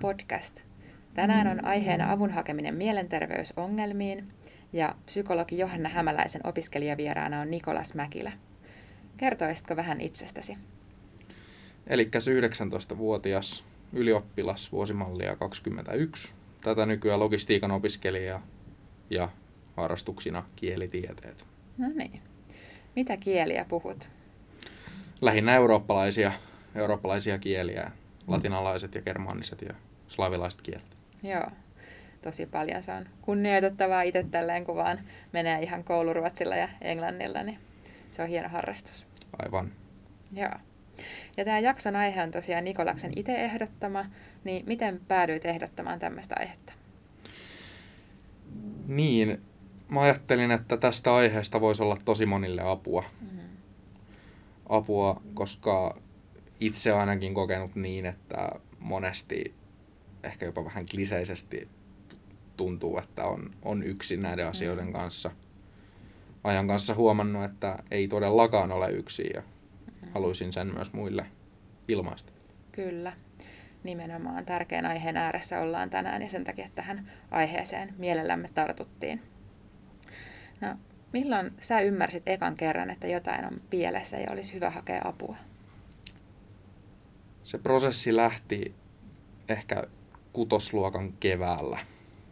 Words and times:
Podcast. 0.00 0.62
Tänään 1.14 1.46
on 1.46 1.64
aiheena 1.64 2.12
avun 2.12 2.30
hakeminen 2.30 2.74
mielenterveysongelmiin 2.74 4.28
ja 4.72 4.94
psykologi 5.06 5.58
Johanna 5.58 5.88
Hämäläisen 5.88 6.46
opiskelijavieraana 6.46 7.40
on 7.40 7.50
Nikolas 7.50 7.94
Mäkilä. 7.94 8.32
Kertoisitko 9.16 9.76
vähän 9.76 10.00
itsestäsi? 10.00 10.58
Eli 11.86 12.04
19-vuotias 12.04 13.64
ylioppilas 13.92 14.72
vuosimallia 14.72 15.36
21. 15.36 16.34
Tätä 16.60 16.86
nykyään 16.86 17.20
logistiikan 17.20 17.70
opiskelija 17.70 18.40
ja 19.10 19.28
harrastuksina 19.76 20.44
kielitieteet. 20.56 21.46
No 21.78 21.88
niin. 21.94 22.20
Mitä 22.96 23.16
kieliä 23.16 23.64
puhut? 23.68 24.08
Lähinnä 25.20 25.54
eurooppalaisia, 25.54 26.32
eurooppalaisia 26.74 27.38
kieliä, 27.38 27.90
latinalaiset 28.26 28.94
ja 28.94 29.02
germaaniset 29.02 29.62
ja 29.62 29.74
slavilaiset 30.08 30.62
kielet. 30.62 30.96
Joo, 31.22 31.50
tosi 32.22 32.46
paljon. 32.46 32.82
Se 32.82 32.92
on 32.92 33.06
kunnioitettavaa 33.22 34.02
itse 34.02 34.26
tälleen, 34.30 34.64
kun 34.64 34.76
vaan 34.76 35.00
menee 35.32 35.62
ihan 35.62 35.84
kouluruotsilla 35.84 36.56
ja 36.56 36.68
englannilla, 36.80 37.42
niin 37.42 37.58
se 38.10 38.22
on 38.22 38.28
hieno 38.28 38.48
harrastus. 38.48 39.06
Aivan. 39.38 39.72
Joo. 40.32 40.52
Ja 41.36 41.44
tämä 41.44 41.58
jakson 41.58 41.96
aihe 41.96 42.22
on 42.22 42.30
tosiaan 42.30 42.64
Nikolaksen 42.64 43.12
itse 43.16 43.34
ehdottama, 43.34 44.04
niin 44.44 44.66
miten 44.66 45.00
päädyit 45.08 45.46
ehdottamaan 45.46 45.98
tämmöistä 45.98 46.34
aihetta? 46.38 46.72
Niin, 48.86 49.40
mä 49.88 50.00
ajattelin, 50.00 50.50
että 50.50 50.76
tästä 50.76 51.14
aiheesta 51.14 51.60
voisi 51.60 51.82
olla 51.82 51.96
tosi 52.04 52.26
monille 52.26 52.62
apua. 52.62 53.04
Mm-hmm. 53.20 53.48
Apua, 54.68 55.22
koska 55.34 55.98
itse 56.60 56.92
ainakin 56.92 57.34
kokenut 57.34 57.74
niin, 57.74 58.06
että 58.06 58.50
monesti 58.78 59.54
ehkä 60.22 60.46
jopa 60.46 60.64
vähän 60.64 60.86
kliseisesti 60.90 61.68
tuntuu, 62.56 62.98
että 62.98 63.24
on, 63.24 63.50
on 63.62 63.82
yksin 63.82 64.22
näiden 64.22 64.46
asioiden 64.46 64.84
mm-hmm. 64.84 64.98
kanssa. 64.98 65.30
Ajan 66.44 66.66
kanssa 66.66 66.94
huomannut, 66.94 67.44
että 67.44 67.78
ei 67.90 68.08
todellakaan 68.08 68.72
ole 68.72 68.90
yksin 68.90 69.30
ja 69.34 69.40
mm-hmm. 69.40 70.08
haluaisin 70.14 70.52
sen 70.52 70.74
myös 70.74 70.92
muille 70.92 71.26
ilmaista. 71.88 72.32
Kyllä. 72.72 73.12
Nimenomaan 73.82 74.44
tärkeän 74.44 74.86
aiheen 74.86 75.16
ääressä 75.16 75.60
ollaan 75.60 75.90
tänään 75.90 76.22
ja 76.22 76.28
sen 76.28 76.44
takia 76.44 76.68
tähän 76.74 77.12
aiheeseen 77.30 77.94
mielellämme 77.98 78.50
tartuttiin. 78.54 79.20
No, 80.60 80.76
milloin 81.12 81.50
sä 81.60 81.80
ymmärsit 81.80 82.22
ekan 82.26 82.56
kerran, 82.56 82.90
että 82.90 83.06
jotain 83.06 83.44
on 83.44 83.60
pielessä 83.70 84.16
ja 84.16 84.26
olisi 84.30 84.54
hyvä 84.54 84.70
hakea 84.70 85.00
apua? 85.04 85.36
Se 87.46 87.58
prosessi 87.58 88.16
lähti 88.16 88.74
ehkä 89.48 89.84
kutosluokan 90.32 91.12
keväällä. 91.12 91.78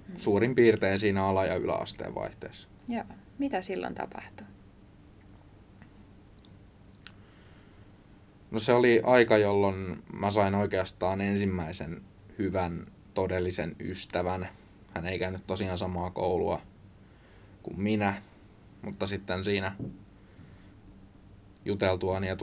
Hmm. 0.09 0.19
Suurin 0.19 0.55
piirtein 0.55 0.98
siinä 0.98 1.27
ala- 1.27 1.47
ja 1.47 1.55
yläasteen 1.55 2.15
vaihteessa. 2.15 2.69
Joo. 2.89 3.05
Mitä 3.39 3.62
silloin 3.62 3.95
tapahtui? 3.95 4.47
No 8.51 8.59
se 8.59 8.73
oli 8.73 9.01
aika, 9.05 9.37
jolloin 9.37 10.03
mä 10.12 10.31
sain 10.31 10.55
oikeastaan 10.55 11.20
ensimmäisen 11.20 12.03
hyvän 12.39 12.87
todellisen 13.15 13.77
ystävän. 13.81 14.48
Hän 14.95 15.07
ei 15.07 15.19
käynyt 15.19 15.47
tosiaan 15.47 15.79
samaa 15.79 16.11
koulua 16.11 16.61
kuin 17.63 17.81
minä, 17.81 18.23
mutta 18.83 19.07
sitten 19.07 19.45
siinä 19.45 19.77
juteltuani 21.64 22.29
ja 22.29 22.36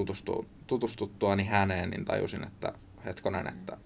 tutustuttuani 0.72 1.46
häneen, 1.46 1.90
niin 1.90 2.06
tajusin, 2.06 2.44
että 2.44 2.74
hetkonen, 3.06 3.48
että 3.48 3.78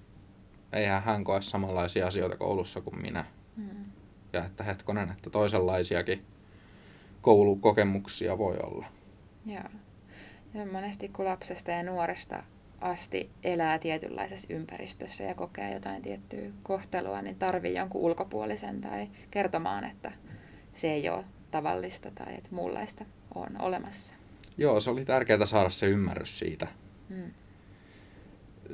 eihän 0.73 1.03
hän 1.03 1.23
koe 1.23 1.41
samanlaisia 1.41 2.07
asioita 2.07 2.38
koulussa 2.38 2.81
kuin 2.81 3.01
minä. 3.01 3.25
Mm. 3.57 3.85
Ja 4.34 4.46
että 4.46 4.63
hetkonen, 4.63 5.09
että 5.09 5.29
toisenlaisiakin 5.29 6.23
koulukokemuksia 7.22 8.38
voi 8.38 8.57
olla. 8.63 8.85
Joo. 9.46 9.69
Ja 10.53 10.66
monesti 10.66 11.09
kun 11.09 11.25
lapsesta 11.25 11.72
ja 11.72 11.84
nuoresta 11.84 12.44
asti 12.81 13.29
elää 13.44 13.79
tietynlaisessa 13.79 14.53
ympäristössä 14.53 15.23
ja 15.23 15.35
kokee 15.35 15.73
jotain 15.73 16.02
tiettyä 16.02 16.50
kohtelua, 16.63 17.22
niin 17.22 17.40
tarvii 17.40 17.75
jonkun 17.75 18.02
ulkopuolisen 18.02 18.81
tai 18.81 19.07
kertomaan, 19.31 19.84
että 19.84 20.12
se 20.73 20.91
ei 20.91 21.09
ole 21.09 21.25
tavallista 21.52 22.12
tai 22.12 22.34
että 22.34 22.50
muunlaista 22.52 23.06
on 23.35 23.62
olemassa. 23.62 24.16
Joo, 24.57 24.81
se 24.81 24.89
oli 24.89 25.05
tärkeää 25.05 25.45
saada 25.45 25.69
se 25.69 25.88
ymmärrys 25.88 26.39
siitä, 26.39 26.67
hmm. 27.09 27.31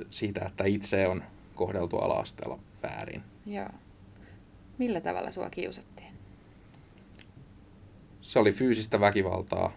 siitä 0.09 0.45
että 0.45 0.63
itse 0.63 1.07
on 1.07 1.23
kohdeltu 1.55 1.97
ala-asteella 1.97 2.59
väärin. 2.83 3.23
Joo. 3.45 3.69
Millä 4.77 5.01
tavalla 5.01 5.31
sua 5.31 5.49
kiusattiin? 5.49 6.13
Se 8.21 8.39
oli 8.39 8.51
fyysistä 8.51 8.99
väkivaltaa, 8.99 9.71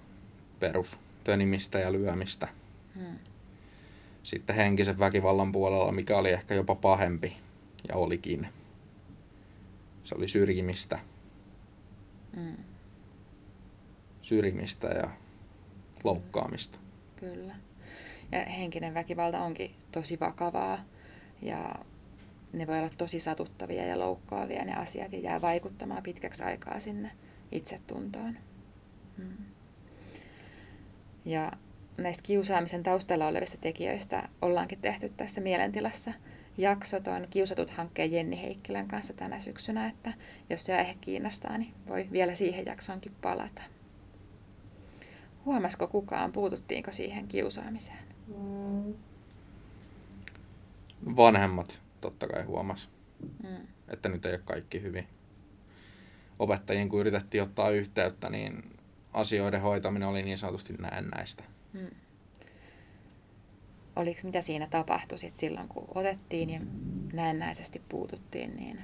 perus 0.60 0.98
tönimistä 1.25 1.78
ja 1.78 1.92
lyömistä. 1.92 2.48
Hmm. 2.94 3.19
Sitten 4.22 4.56
henkisen 4.56 4.98
väkivallan 4.98 5.53
puolella, 5.53 5.92
mikä 5.92 6.19
oli 6.19 6.31
ehkä 6.31 6.54
jopa 6.54 6.75
pahempi, 6.75 7.36
ja 7.88 7.97
olikin. 7.97 8.48
Se 10.04 10.15
oli 10.15 10.28
syrjimistä. 10.28 10.98
Hmm. 12.36 12.56
Syrjimistä 14.22 14.88
ja 14.88 15.10
loukkaamista. 16.04 16.78
Kyllä. 17.16 17.54
Ja 18.32 18.44
henkinen 18.44 18.94
väkivalta 18.94 19.41
onkin 19.41 19.75
tosi 19.92 20.20
vakavaa 20.20 20.84
ja 21.42 21.75
ne 22.53 22.66
voi 22.66 22.78
olla 22.78 22.91
tosi 22.98 23.20
satuttavia 23.20 23.87
ja 23.87 23.98
loukkaavia 23.98 24.65
ne 24.65 24.75
asiat 24.75 25.12
ja 25.12 25.19
jää 25.19 25.41
vaikuttamaan 25.41 26.03
pitkäksi 26.03 26.44
aikaa 26.44 26.81
sinne 26.81 27.10
itsetuntoon. 27.53 28.38
Hmm. 29.16 29.37
Ja 31.25 31.53
näistä 31.97 32.22
kiusaamisen 32.22 32.82
taustalla 32.82 33.28
olevista 33.28 33.59
tekijöistä 33.60 34.28
ollaankin 34.42 34.78
tehty 34.82 35.09
tässä 35.16 35.41
mielentilassa 35.41 36.12
jakso 36.59 37.00
tuon 37.00 37.26
Kiusatut 37.31 37.71
hankkeen 37.71 38.12
Jenni 38.12 38.42
Heikkilän 38.42 38.88
kanssa 38.88 39.12
tänä 39.12 39.38
syksynä, 39.38 39.86
että 39.86 40.12
jos 40.50 40.66
se 40.66 40.75
aihe 40.75 40.94
kiinnostaa, 41.00 41.59
niin 41.59 41.75
voi 41.88 42.09
vielä 42.12 42.34
siihen 42.34 42.66
jaksoonkin 42.66 43.12
palata. 43.22 43.62
Huomasiko 45.44 45.88
kukaan, 45.88 46.32
puututtiinko 46.32 46.93
siihen 46.93 47.28
kiusaamiseen? 47.28 47.99
Vanhemmat 51.16 51.81
totta 52.00 52.28
kai 52.28 52.43
huomas, 52.43 52.91
mm. 53.43 53.66
että 53.88 54.09
nyt 54.09 54.27
ei 54.27 54.33
ole 54.33 54.41
kaikki 54.44 54.83
hyvin. 54.83 55.09
Opettajien 56.38 56.88
kun 56.88 57.00
yritettiin 57.00 57.43
ottaa 57.43 57.71
yhteyttä, 57.71 58.31
niin 58.31 58.62
asioiden 59.12 59.60
hoitaminen 59.60 60.09
oli 60.09 60.22
niin 60.22 60.38
sanotusti 60.38 60.72
näennäistä. 60.72 61.44
Hmm. 61.72 61.91
Oliko 63.97 64.21
mitä 64.25 64.41
siinä 64.41 64.66
tapahtui 64.71 65.19
sit 65.19 65.37
silloin, 65.37 65.69
kun 65.69 65.88
otettiin 65.94 66.50
ja 66.50 66.60
näennäisesti 67.12 67.83
puututtiin? 67.88 68.56
Niin... 68.56 68.81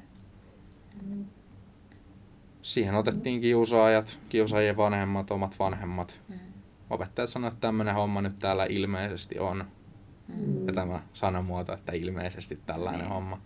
Siihen 2.63 2.95
otettiin 2.95 3.41
kiusaajat, 3.41 4.19
kiusaajien 4.29 4.77
vanhemmat, 4.77 5.31
omat 5.31 5.59
vanhemmat. 5.59 6.21
Hmm. 6.29 6.50
Opettajat 6.91 7.31
sanoivat, 7.31 7.55
että 7.55 7.67
tämmöinen 7.67 7.95
homma 7.95 8.23
nyt 8.23 8.39
täällä 8.39 8.65
ilmeisesti 8.65 9.39
on. 9.39 9.65
Hmm. 10.37 10.67
Ja 10.67 10.73
tämä 10.73 11.03
sanamuoto, 11.13 11.73
että 11.73 11.93
ilmeisesti 11.93 12.59
tällainen 12.67 13.07
hmm. 13.07 13.15
homma. 13.15 13.41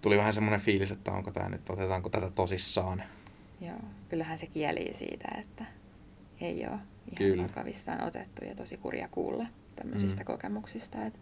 Tuli 0.00 0.16
vähän 0.16 0.34
semmoinen 0.34 0.60
fiilis, 0.60 0.90
että 0.90 1.12
onko 1.12 1.30
tämä 1.30 1.48
nyt, 1.48 1.70
otetaanko 1.70 2.08
tätä 2.08 2.30
tosissaan. 2.30 3.02
Joo, 3.60 3.80
kyllähän 4.08 4.38
se 4.38 4.46
kieli 4.46 4.90
siitä, 4.94 5.28
että 5.38 5.64
ei 6.40 6.66
ole 6.66 6.66
ihan 6.66 7.16
Kyllä. 7.16 7.42
vakavissaan 7.42 8.04
otettu 8.04 8.44
ja 8.44 8.54
tosi 8.54 8.76
kurja 8.76 9.08
kuulla 9.08 9.46
tämmöisistä 9.76 10.22
mm. 10.22 10.26
kokemuksista, 10.26 11.06
että, 11.06 11.18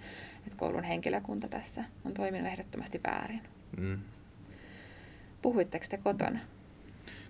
että 0.46 0.58
koulun 0.58 0.84
henkilökunta 0.84 1.48
tässä 1.48 1.84
on 2.04 2.14
toiminut 2.14 2.52
ehdottomasti 2.52 3.00
väärin. 3.06 3.42
Mm. 3.76 3.98
Puhuitteko 5.42 5.86
te 5.90 5.96
kotona? 5.96 6.38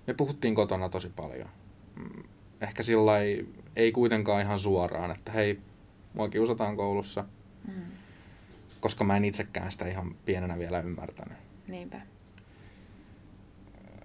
Me 0.06 0.14
puhuttiin 0.14 0.54
kotona 0.54 0.88
tosi 0.88 1.08
paljon. 1.08 1.48
Ehkä 2.60 2.82
sillä 2.82 3.12
ei 3.76 3.92
kuitenkaan 3.92 4.42
ihan 4.42 4.58
suoraan, 4.58 5.10
että 5.10 5.32
hei, 5.32 5.60
mua 6.14 6.28
kiusataan 6.28 6.76
koulussa, 6.76 7.24
mm. 7.68 7.82
koska 8.80 9.04
mä 9.04 9.16
en 9.16 9.24
itsekään 9.24 9.72
sitä 9.72 9.88
ihan 9.88 10.14
pienenä 10.24 10.58
vielä 10.58 10.80
ymmärtänyt. 10.80 11.38
Niinpä. 11.68 12.00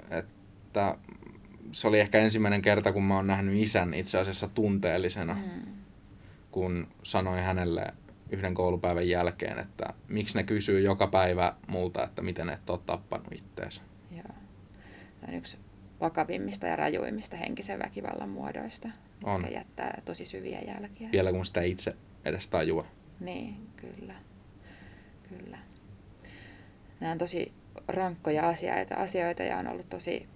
Et 0.09 0.25
että 0.73 0.97
se 1.71 1.87
oli 1.87 1.99
ehkä 1.99 2.19
ensimmäinen 2.19 2.61
kerta, 2.61 2.93
kun 2.93 3.03
mä 3.03 3.15
oon 3.15 3.27
nähnyt 3.27 3.55
isän 3.55 3.93
itse 3.93 4.19
asiassa 4.19 4.47
tunteellisena, 4.47 5.33
mm. 5.33 5.73
kun 6.51 6.87
sanoin 7.03 7.43
hänelle 7.43 7.93
yhden 8.29 8.53
koulupäivän 8.53 9.09
jälkeen, 9.09 9.59
että 9.59 9.93
miksi 10.07 10.37
ne 10.37 10.43
kysyy 10.43 10.79
joka 10.79 11.07
päivä 11.07 11.55
multa, 11.67 12.03
että 12.03 12.21
miten 12.21 12.49
et 12.49 12.69
ole 12.69 12.79
tappanut 12.85 13.33
itteensä. 13.33 13.81
Joo. 14.11 14.35
Se 15.19 15.25
on 15.27 15.33
yksi 15.33 15.57
vakavimmista 16.03 16.67
ja 16.67 16.75
rajuimmista 16.75 17.37
henkisen 17.37 17.79
väkivallan 17.79 18.29
muodoista, 18.29 18.89
on. 19.23 19.41
mikä 19.41 19.53
jättää 19.53 20.01
tosi 20.05 20.25
syviä 20.25 20.59
jälkiä. 20.59 21.09
Vielä 21.11 21.31
kun 21.31 21.45
sitä 21.45 21.61
itse 21.61 21.95
edes 22.25 22.47
tajua. 22.47 22.85
Niin, 23.19 23.67
kyllä. 23.75 24.15
Kyllä. 25.29 25.57
Nämä 26.99 27.11
on 27.11 27.17
tosi 27.17 27.51
rankkoja 27.87 28.49
asioita, 28.49 28.95
asioita 28.95 29.43
ja 29.43 29.57
on 29.57 29.67
ollut 29.67 29.89
tosi 29.89 30.27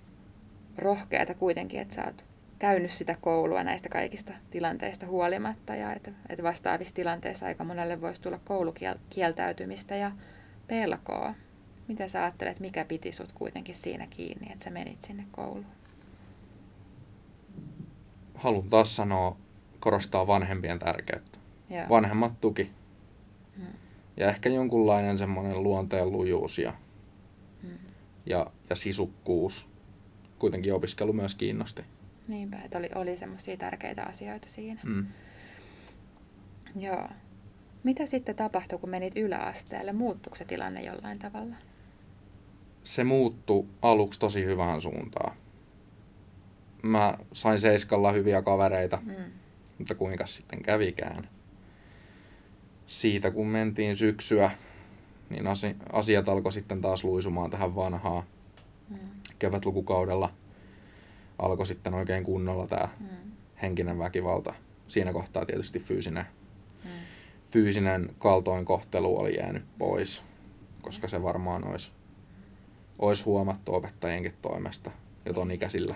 rohkeata 0.78 1.34
kuitenkin, 1.34 1.80
että 1.80 1.96
sä 1.96 2.06
oot 2.06 2.26
käynyt 2.60 2.92
sitä 2.92 3.16
koulua 3.22 3.64
näistä 3.64 3.90
kaikista 3.90 4.34
tilanteista 4.52 5.06
huolimatta 5.06 5.76
ja 5.76 5.94
että, 5.94 6.12
että 6.30 6.44
vastaavissa 6.44 6.96
tilanteissa 6.96 7.46
aika 7.46 7.64
monelle 7.64 8.02
voisi 8.02 8.22
tulla 8.22 8.40
koulukieltäytymistä 8.46 9.96
ja 9.96 10.12
pelkoa. 10.68 11.34
Mitä 11.88 12.08
sä 12.08 12.24
ajattelet, 12.24 12.60
mikä 12.60 12.86
piti 12.86 13.12
sut 13.12 13.32
kuitenkin 13.32 13.76
siinä 13.76 14.08
kiinni, 14.08 14.52
että 14.52 14.64
sä 14.64 14.70
menit 14.70 15.04
sinne 15.04 15.26
kouluun? 15.32 15.66
Haluan 18.36 18.70
taas 18.70 18.96
sanoa, 18.96 19.38
korostaa 19.80 20.28
vanhempien 20.28 20.80
tärkeyttä. 20.80 21.38
Joo. 21.70 21.90
Vanhemmat 21.90 22.42
tuki. 22.42 22.72
Hmm. 23.58 23.68
Ja 24.18 24.30
ehkä 24.30 24.50
jonkunlainen 24.50 25.18
semmoinen 25.18 25.64
luonteen 25.64 26.12
lujuus 26.12 26.60
ja, 26.60 26.74
hmm. 27.62 27.78
ja, 28.26 28.48
ja 28.70 28.76
sisukkuus. 28.76 29.68
Kuitenkin 30.40 30.74
opiskelu 30.74 31.14
myös 31.14 31.36
kiinnosti. 31.36 31.84
Niinpä, 32.28 32.58
että 32.66 32.78
oli, 32.78 32.90
oli 32.96 33.18
semmoisia 33.18 33.58
tärkeitä 33.58 34.04
asioita 34.04 34.50
siinä. 34.50 34.82
Mm. 34.84 35.08
Joo. 36.76 37.08
Mitä 37.84 38.06
sitten 38.06 38.36
tapahtui, 38.36 38.80
kun 38.80 38.90
menit 38.90 39.18
yläasteelle? 39.18 39.94
Muuttuiko 39.94 40.36
se 40.36 40.46
tilanne 40.46 40.82
jollain 40.82 41.20
tavalla? 41.20 41.56
Se 42.88 43.04
muuttui 43.04 43.66
aluksi 43.82 44.20
tosi 44.20 44.46
hyvään 44.46 44.82
suuntaan. 44.82 45.36
Mä 46.84 47.18
sain 47.34 47.60
seiskalla 47.60 48.12
hyviä 48.12 48.42
kavereita, 48.42 49.00
mm. 49.06 49.14
mutta 49.78 49.96
kuinka 49.96 50.28
sitten 50.28 50.64
kävikään. 50.64 51.30
Siitä 52.86 53.32
kun 53.32 53.48
mentiin 53.48 53.96
syksyä, 53.96 54.52
niin 55.30 55.44
asiat 55.94 56.30
alkoi 56.30 56.52
sitten 56.52 56.82
taas 56.82 57.04
luisumaan 57.04 57.50
tähän 57.50 57.76
vanhaan 57.76 58.24
mm. 58.90 58.98
kevätlukukaudella– 59.40 60.34
alkoi 61.40 61.68
sitten 61.68 61.94
oikein 61.94 62.24
kunnolla 62.24 62.68
tämä 62.68 62.90
mm. 63.00 63.08
henkinen 63.62 64.00
väkivalta. 64.00 64.54
Siinä 64.88 65.14
kohtaa 65.14 65.46
tietysti 65.46 65.80
fyysinen, 65.80 66.26
mm. 66.84 66.90
fyysinen 67.52 68.10
kaltoinkohtelu 68.20 69.20
oli 69.20 69.38
jäänyt 69.38 69.64
pois, 69.78 70.24
koska 70.82 71.08
se 71.08 71.24
varmaan 71.24 71.68
olisi, 71.68 71.92
olisi 73.00 73.24
huomattu 73.24 73.74
opettajienkin 73.74 74.34
toimesta 74.42 74.92
jo 75.26 75.34
ton 75.34 75.52
ikäisillä 75.52 75.96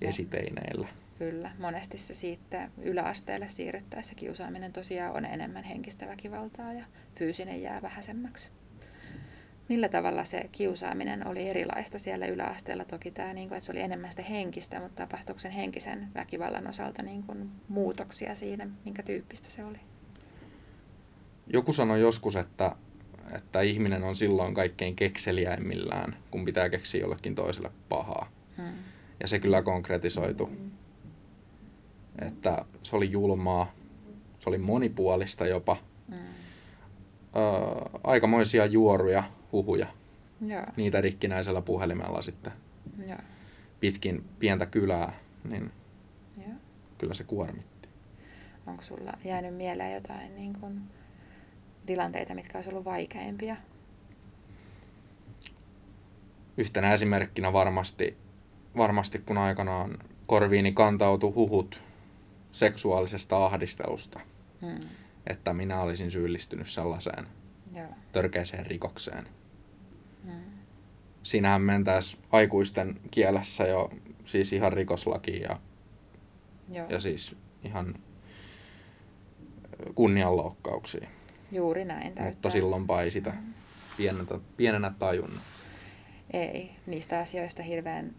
esiteineillä. 0.00 0.88
Kyllä, 1.18 1.50
monesti 1.58 1.98
se 1.98 2.14
siitä 2.14 2.70
yläasteelle 2.82 3.48
siirryttäessä 3.48 4.14
kiusaaminen 4.14 4.72
tosiaan 4.72 5.16
on 5.16 5.24
enemmän 5.24 5.64
henkistä 5.64 6.06
väkivaltaa 6.06 6.72
ja 6.72 6.84
fyysinen 7.14 7.62
jää 7.62 7.82
vähäisemmäksi 7.82 8.50
millä 9.68 9.88
tavalla 9.88 10.24
se 10.24 10.48
kiusaaminen 10.52 11.26
oli 11.26 11.48
erilaista 11.48 11.98
siellä 11.98 12.26
yläasteella. 12.26 12.84
Toki 12.84 13.10
tämä, 13.10 13.32
niin 13.32 13.48
kuin, 13.48 13.56
että 13.56 13.66
se 13.66 13.72
oli 13.72 13.80
enemmän 13.80 14.10
sitä 14.10 14.22
henkistä, 14.22 14.80
mutta 14.80 15.06
tapahtuiko 15.06 15.40
sen 15.40 15.50
henkisen 15.50 16.08
väkivallan 16.14 16.66
osalta 16.66 17.02
niin 17.02 17.22
kuin, 17.22 17.50
muutoksia 17.68 18.34
siinä, 18.34 18.68
minkä 18.84 19.02
tyyppistä 19.02 19.50
se 19.50 19.64
oli? 19.64 19.78
Joku 21.46 21.72
sanoi 21.72 22.00
joskus, 22.00 22.36
että, 22.36 22.76
että 23.34 23.60
ihminen 23.60 24.02
on 24.04 24.16
silloin 24.16 24.54
kaikkein 24.54 24.96
kekseliäimmillään, 24.96 26.16
kun 26.30 26.44
pitää 26.44 26.68
keksiä 26.68 27.00
jollekin 27.00 27.34
toiselle 27.34 27.70
pahaa. 27.88 28.30
Hmm. 28.56 28.72
Ja 29.20 29.28
se 29.28 29.38
kyllä 29.38 29.62
konkretisoitu. 29.62 30.46
Hmm. 30.46 30.70
Että 32.26 32.64
se 32.82 32.96
oli 32.96 33.10
julmaa, 33.10 33.72
se 34.40 34.48
oli 34.48 34.58
monipuolista 34.58 35.46
jopa. 35.46 35.76
Hmm. 36.08 36.18
Öö, 37.36 38.00
aikamoisia 38.04 38.66
juoruja 38.66 39.22
huhuja. 39.52 39.86
Joo. 40.40 40.62
Niitä 40.76 41.00
rikkinäisellä 41.00 41.62
puhelimella 41.62 42.22
sitten 42.22 42.52
Joo. 43.06 43.18
pitkin 43.80 44.24
pientä 44.38 44.66
kylää, 44.66 45.12
niin 45.48 45.70
Joo. 46.36 46.56
kyllä 46.98 47.14
se 47.14 47.24
kuormitti. 47.24 47.88
Onko 48.66 48.82
sulla 48.82 49.12
jäänyt 49.24 49.54
mieleen 49.54 49.94
jotain 49.94 50.36
niin 50.36 50.52
kuin, 50.60 50.80
tilanteita, 51.86 52.34
mitkä 52.34 52.58
olisi 52.58 52.70
ollut 52.70 52.84
vaikeimpia? 52.84 53.56
Yhtenä 56.56 56.94
esimerkkinä 56.94 57.52
varmasti, 57.52 58.16
varmasti 58.76 59.18
kun 59.18 59.38
aikanaan 59.38 59.98
korviini 60.26 60.72
kantautui 60.72 61.32
huhut 61.32 61.82
seksuaalisesta 62.52 63.44
ahdistelusta, 63.44 64.20
hmm. 64.60 64.88
että 65.26 65.54
minä 65.54 65.80
olisin 65.80 66.10
syyllistynyt 66.10 66.68
sellaiseen 66.68 67.26
Joo. 67.74 67.88
törkeäseen 68.12 68.66
rikokseen. 68.66 69.28
Mm. 70.24 70.40
Siinähän 71.22 71.62
mentäisiin 71.62 72.22
aikuisten 72.32 73.00
kielessä 73.10 73.66
jo 73.66 73.90
siis 74.24 74.52
ihan 74.52 74.72
rikoslaki 74.72 75.40
ja, 75.40 75.60
Joo. 76.68 76.86
ja 76.88 77.00
siis 77.00 77.36
ihan 77.64 77.94
kunnianloukkauksiin. 79.94 81.08
Juuri 81.52 81.84
näin. 81.84 82.02
Täyttää. 82.02 82.30
Mutta 82.30 82.50
silloinpa 82.50 83.02
ei 83.02 83.10
sitä 83.10 83.30
mm. 83.30 83.54
pienenä, 83.96 84.24
pienenä 84.56 84.92
tajunnut. 84.98 85.40
Ei, 86.32 86.70
niistä 86.86 87.18
asioista 87.18 87.62
hirveän 87.62 88.14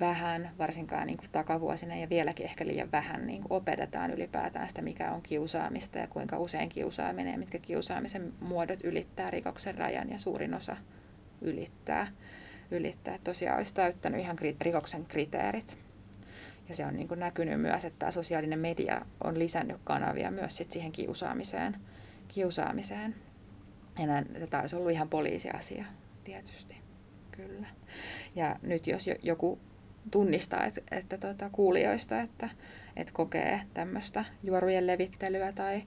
vähän, 0.00 0.50
varsinkaan 0.58 1.06
niin 1.06 1.16
kuin 1.16 1.30
takavuosina 1.32 1.96
ja 1.96 2.08
vieläkin 2.08 2.46
ehkä 2.46 2.66
liian 2.66 2.92
vähän 2.92 3.26
niin 3.26 3.42
kuin 3.42 3.52
opetetaan 3.52 4.10
ylipäätään 4.10 4.68
sitä, 4.68 4.82
mikä 4.82 5.12
on 5.12 5.22
kiusaamista 5.22 5.98
ja 5.98 6.06
kuinka 6.06 6.38
usein 6.38 6.68
kiusaaminen 6.68 7.32
ja 7.32 7.38
mitkä 7.38 7.58
kiusaamisen 7.58 8.32
muodot 8.40 8.84
ylittää 8.84 9.30
rikoksen 9.30 9.78
rajan 9.78 10.10
ja 10.10 10.18
suurin 10.18 10.54
osa 10.54 10.76
ylittää. 11.40 12.06
ylittää. 12.70 13.18
Tosiaan 13.24 13.58
olisi 13.58 13.74
täyttänyt 13.74 14.20
ihan 14.20 14.38
rikoksen 14.60 15.06
kriteerit. 15.06 15.76
Ja 16.68 16.74
se 16.74 16.86
on 16.86 16.96
niin 16.96 17.08
kuin 17.08 17.20
näkynyt 17.20 17.60
myös, 17.60 17.84
että 17.84 17.98
tämä 17.98 18.10
sosiaalinen 18.10 18.58
media 18.58 19.06
on 19.24 19.38
lisännyt 19.38 19.76
kanavia 19.84 20.30
myös 20.30 20.56
sit 20.56 20.72
siihen 20.72 20.92
kiusaamiseen. 20.92 21.76
Kiusaamiseen. 22.28 23.14
Ja 23.98 24.06
näin, 24.06 24.26
olisi 24.60 24.76
ollut 24.76 24.92
ihan 24.92 25.08
poliisiasia 25.08 25.84
tietysti. 26.24 26.76
Kyllä. 27.30 27.66
Ja 28.36 28.56
nyt 28.62 28.86
jos 28.86 29.06
joku 29.22 29.58
tunnistaa, 30.10 30.64
että, 30.64 30.80
että 30.90 31.18
tuota, 31.18 31.50
kuulijoista, 31.52 32.20
että, 32.20 32.48
että 32.96 33.12
kokee 33.12 33.60
tämmöistä 33.74 34.24
juorujen 34.42 34.86
levittelyä 34.86 35.52
tai 35.52 35.82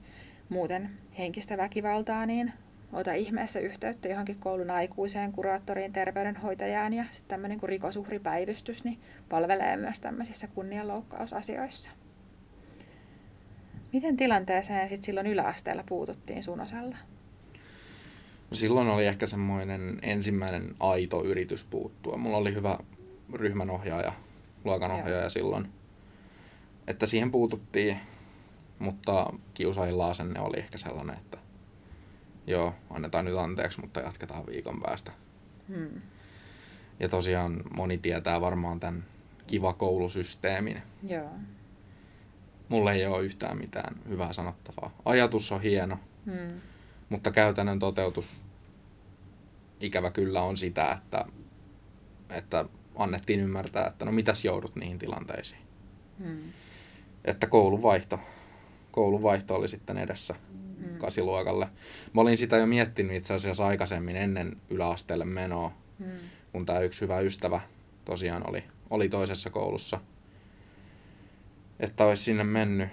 muuten 0.49 0.89
henkistä 1.17 1.57
väkivaltaa, 1.57 2.25
niin 2.25 2.53
ota 2.93 3.13
ihmeessä 3.13 3.59
yhteyttä 3.59 4.09
johonkin 4.09 4.39
koulun 4.39 4.69
aikuiseen, 4.69 5.31
kuraattoriin, 5.31 5.93
terveydenhoitajaan 5.93 6.93
ja 6.93 7.05
sitten 7.11 7.29
tämmöinen 7.29 7.59
kuin 7.59 7.69
rikosuhripäivystys 7.69 8.83
niin 8.83 8.99
palvelee 9.29 9.77
myös 9.77 9.99
tämmöisissä 9.99 10.47
kunnianloukkausasioissa. 10.47 11.89
Miten 13.93 14.17
tilanteeseen 14.17 14.89
sitten 14.89 15.05
silloin 15.05 15.27
yläasteella 15.27 15.83
puututtiin 15.83 16.43
sun 16.43 16.61
osalla? 16.61 16.97
No 18.49 18.55
silloin 18.55 18.87
oli 18.87 19.05
ehkä 19.05 19.27
semmoinen 19.27 19.99
ensimmäinen 20.01 20.75
aito 20.79 21.23
yritys 21.23 21.63
puuttua. 21.63 22.17
Mulla 22.17 22.37
oli 22.37 22.53
hyvä 22.53 22.77
ryhmänohjaaja, 23.33 24.13
luokanohjaaja 24.63 25.19
Joo. 25.21 25.29
silloin. 25.29 25.69
Että 26.87 27.07
siihen 27.07 27.31
puututtiin, 27.31 27.97
mutta 28.79 29.33
kiusaajilla 29.53 30.09
asenne 30.09 30.39
oli 30.39 30.57
ehkä 30.59 30.77
sellainen, 30.77 31.17
että 31.17 31.37
joo, 32.47 32.73
annetaan 32.89 33.25
nyt 33.25 33.37
anteeksi, 33.37 33.81
mutta 33.81 33.99
jatketaan 33.99 34.45
viikon 34.45 34.81
päästä. 34.81 35.11
Hmm. 35.67 36.01
Ja 36.99 37.09
tosiaan 37.09 37.63
moni 37.75 37.97
tietää 37.97 38.41
varmaan 38.41 38.79
tämän 38.79 39.03
kiva 39.47 39.73
koulusysteemin. 39.73 40.81
Joo. 41.07 41.29
Mulle 42.71 42.93
ei 42.93 43.05
ole 43.05 43.23
yhtään 43.23 43.57
mitään 43.57 43.95
hyvää 44.09 44.33
sanottavaa. 44.33 44.95
Ajatus 45.05 45.51
on 45.51 45.61
hieno, 45.61 45.97
hmm. 46.25 46.61
mutta 47.09 47.31
käytännön 47.31 47.79
toteutus 47.79 48.41
ikävä 49.79 50.11
kyllä 50.11 50.41
on 50.41 50.57
sitä, 50.57 50.91
että, 50.91 51.25
että 52.29 52.65
annettiin 52.95 53.39
ymmärtää, 53.39 53.87
että 53.87 54.05
no 54.05 54.11
mitäs 54.11 54.45
joudut 54.45 54.75
niihin 54.75 54.99
tilanteisiin. 54.99 55.61
Hmm. 56.19 56.39
Että 57.25 57.47
kouluvaihto, 57.47 58.19
kouluvaihto 58.91 59.55
oli 59.55 59.69
sitten 59.69 59.97
edessä 59.97 60.35
hmm. 60.79 60.97
kasiluokalle. 60.97 61.67
Mä 62.13 62.21
olin 62.21 62.37
sitä 62.37 62.57
jo 62.57 62.65
miettinyt 62.65 63.15
itse 63.15 63.33
asiassa 63.33 63.65
aikaisemmin 63.67 64.15
ennen 64.15 64.57
yläasteelle 64.69 65.25
menoa, 65.25 65.71
hmm. 65.99 66.19
kun 66.51 66.65
tämä 66.65 66.79
yksi 66.79 67.01
hyvä 67.01 67.19
ystävä 67.19 67.61
tosiaan 68.05 68.49
oli, 68.49 68.63
oli 68.89 69.09
toisessa 69.09 69.49
koulussa. 69.49 69.99
Että 71.81 72.05
olisi 72.05 72.23
sinne 72.23 72.43
mennyt. 72.43 72.89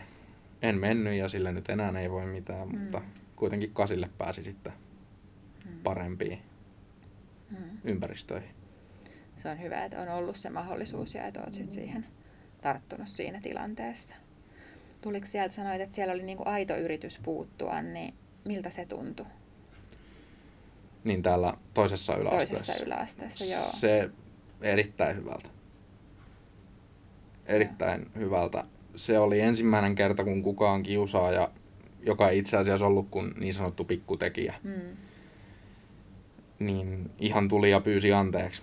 En 0.62 0.78
mennyt 0.78 1.14
ja 1.14 1.28
sille 1.28 1.52
nyt 1.52 1.68
enää 1.68 2.00
ei 2.00 2.10
voi 2.10 2.26
mitään, 2.26 2.68
hmm. 2.68 2.78
mutta 2.78 3.02
kuitenkin 3.36 3.70
kasille 3.72 4.10
pääsi 4.18 4.42
sitten 4.42 4.72
hmm. 5.64 5.78
parempiin 5.82 6.38
hmm. 7.50 7.78
ympäristöihin 7.84 8.58
se 9.42 9.48
on 9.48 9.60
hyvä, 9.60 9.84
että 9.84 10.00
on 10.00 10.08
ollut 10.08 10.36
se 10.36 10.50
mahdollisuus 10.50 11.14
ja 11.14 11.26
että 11.26 11.40
olet 11.40 11.54
sit 11.54 11.70
siihen 11.70 12.06
tarttunut 12.62 13.08
siinä 13.08 13.40
tilanteessa. 13.40 14.14
Tuliko 15.00 15.26
sieltä, 15.26 15.54
sanoit, 15.54 15.80
että 15.80 15.94
siellä 15.94 16.14
oli 16.14 16.22
niinku 16.22 16.42
aito 16.46 16.76
yritys 16.76 17.18
puuttua, 17.18 17.82
niin 17.82 18.14
miltä 18.44 18.70
se 18.70 18.84
tuntui? 18.84 19.26
Niin 21.04 21.22
täällä 21.22 21.54
toisessa 21.74 22.16
yläasteessa. 22.16 22.54
Toisessa 22.54 22.84
yläasteessa, 22.84 23.44
joo. 23.44 23.64
Se 23.72 24.10
erittäin 24.60 25.16
hyvältä. 25.16 25.48
Erittäin 27.46 28.00
ja. 28.00 28.20
hyvältä. 28.20 28.64
Se 28.98 29.18
oli 29.18 29.40
ensimmäinen 29.40 29.94
kerta, 29.94 30.24
kun 30.24 30.42
kukaan 30.42 30.82
kiusaaja, 30.82 31.50
joka 32.02 32.28
ei 32.28 32.38
itse 32.38 32.56
asiassa 32.56 32.86
ollut 32.86 33.08
kuin 33.10 33.34
niin 33.40 33.54
sanottu 33.54 33.84
pikkutekijä, 33.84 34.54
mm. 34.64 34.96
niin 36.58 37.10
ihan 37.18 37.48
tuli 37.48 37.70
ja 37.70 37.80
pyysi 37.80 38.12
anteeksi. 38.12 38.62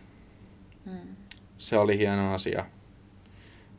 Mm. 0.85 1.15
Se 1.57 1.77
oli 1.77 1.97
hieno 1.97 2.33
asia. 2.33 2.65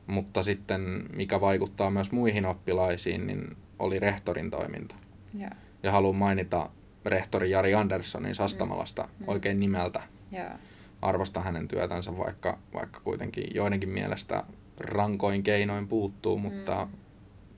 Mutta 0.07 0.43
sitten, 0.43 1.05
mikä 1.17 1.41
vaikuttaa 1.41 1.91
myös 1.91 2.13
muihin 2.13 2.47
oppilaisiin, 2.47 3.27
niin 3.27 3.57
oli 3.79 3.99
rehtorin 3.99 4.51
toiminta. 4.51 4.95
Ja, 5.35 5.51
ja 5.83 5.93
haluan 5.93 6.17
mainita 6.17 6.71
rehtori 7.05 7.51
Jari 7.51 7.75
Anderssonin 7.75 8.35
Sastamalasta 8.35 9.09
mm. 9.19 9.29
oikein 9.29 9.61
nimeltä. 9.61 10.03
Ja. 10.31 10.59
Arvostan 11.03 11.45
hänen 11.45 11.69
työtänsä, 11.69 12.19
vaikka, 12.19 12.59
vaikka 12.75 13.01
kuitenkin 13.01 13.45
joidenkin 13.55 13.89
mielestä 13.89 14.45
rankoin 14.81 15.43
keinoin 15.43 15.89
puuttuu, 15.89 16.39
mutta 16.39 16.85
mm. 16.85 16.99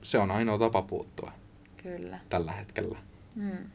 se 0.01 0.17
on 0.17 0.31
ainoa 0.31 0.57
tapa 0.57 0.81
puuttua. 0.81 1.31
Kyllä. 1.83 2.19
Tällä 2.29 2.51
hetkellä. 2.51 2.97
Mm. 3.35 3.69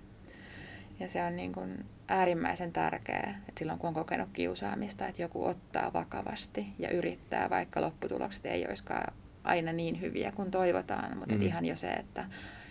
Ja 1.01 1.09
se 1.09 1.25
on 1.25 1.37
niin 1.37 1.53
kuin 1.53 1.85
äärimmäisen 2.09 2.73
tärkeää, 2.73 3.41
että 3.49 3.59
silloin 3.59 3.79
kun 3.79 3.89
on 3.89 3.95
kokenut 3.95 4.29
kiusaamista, 4.33 5.07
että 5.07 5.23
joku 5.23 5.45
ottaa 5.45 5.93
vakavasti 5.93 6.67
ja 6.79 6.91
yrittää, 6.91 7.51
vaikka 7.51 7.81
lopputulokset 7.81 8.47
ei 8.47 8.67
olisikaan 8.67 9.15
aina 9.45 9.73
niin 9.73 10.01
hyviä 10.01 10.33
kuin 10.33 10.51
toivotaan, 10.51 11.19
mutta 11.19 11.35
mm. 11.35 11.43
ihan 11.43 11.65
jo 11.65 11.77
se, 11.77 11.91
että 11.91 12.25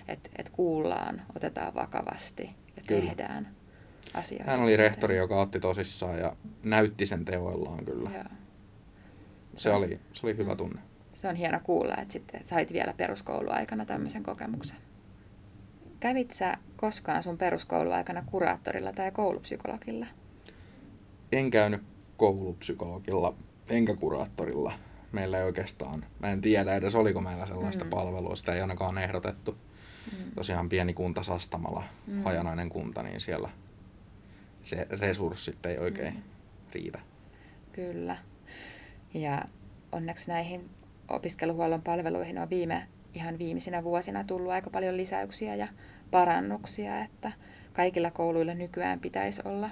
et, 0.08 0.30
et 0.38 0.50
kuullaan, 0.50 1.22
otetaan 1.36 1.74
vakavasti 1.74 2.44
ja 2.75 2.84
kyllä. 2.88 3.01
tehdään 3.01 3.48
asioita. 4.13 4.51
Hän 4.51 4.62
oli 4.62 4.77
rehtori, 4.77 5.18
joka 5.18 5.42
otti 5.42 5.60
tosissaan 5.60 6.20
ja 6.20 6.36
näytti 6.63 7.06
sen 7.06 7.25
teoillaan 7.25 7.86
kyllä. 7.86 8.10
Joo. 8.10 8.24
Se, 9.56 9.72
oli, 9.72 10.00
se 10.14 10.28
oli 10.28 10.38
hyvä 10.38 10.56
tunne. 10.56 10.82
Se 11.14 11.28
on 11.28 11.36
hieno 11.36 11.60
kuulla, 11.64 11.96
että 11.96 12.14
sitten 12.14 12.42
sait 12.46 12.74
vielä 12.74 12.94
peruskouluaikana 12.98 13.86
tämmöisen 13.86 14.24
kokemuksen. 14.24 14.78
Kävit 16.00 16.32
sä 16.32 16.58
koskaan 16.76 17.24
sun 17.24 17.38
peruskouluaikana 17.38 18.24
kuraattorilla 18.26 18.94
tai 18.94 19.12
koulupsykologilla? 19.12 20.06
En 21.32 21.52
käynyt 21.52 21.82
koulupsykologilla 22.18 23.36
enkä 23.70 23.96
kuraattorilla. 23.96 24.74
Meillä 25.12 25.38
ei 25.38 25.44
oikeastaan, 25.44 26.06
mä 26.20 26.32
en 26.32 26.42
tiedä 26.42 26.76
edes 26.76 26.96
oliko 26.96 27.22
meillä 27.22 27.46
sellaista 27.46 27.84
mm. 27.84 27.90
palvelua, 27.90 28.36
sitä 28.36 28.54
ei 28.54 28.62
ainakaan 28.62 28.98
ehdotettu. 28.98 29.58
Mm. 30.12 30.32
Tosiaan 30.36 30.70
pieni 30.70 30.94
kunta 30.94 31.24
Sastamala, 31.24 31.84
mm. 32.08 32.24
hajanainen 32.24 32.70
kunta, 32.70 33.04
niin 33.04 33.22
siellä 33.22 33.50
se 34.64 34.88
resurssit 34.90 35.66
ei 35.66 35.78
oikein 35.78 36.14
mm. 36.14 36.22
riitä. 36.72 37.00
Kyllä. 37.72 38.18
Ja 39.13 39.41
onneksi 39.91 40.32
näihin 40.32 40.70
opiskeluhuollon 41.08 41.82
palveluihin 41.82 42.38
on 42.38 42.50
viime, 42.50 42.88
ihan 43.13 43.39
viimeisinä 43.39 43.84
vuosina 43.84 44.24
tullut 44.24 44.51
aika 44.51 44.70
paljon 44.70 44.98
lisäyksiä 44.98 45.55
ja 45.55 45.67
parannuksia, 46.12 47.01
että 47.01 47.32
kaikilla 47.74 48.12
kouluilla 48.12 48.53
nykyään 48.53 49.00
pitäisi 49.00 49.41
olla, 49.46 49.70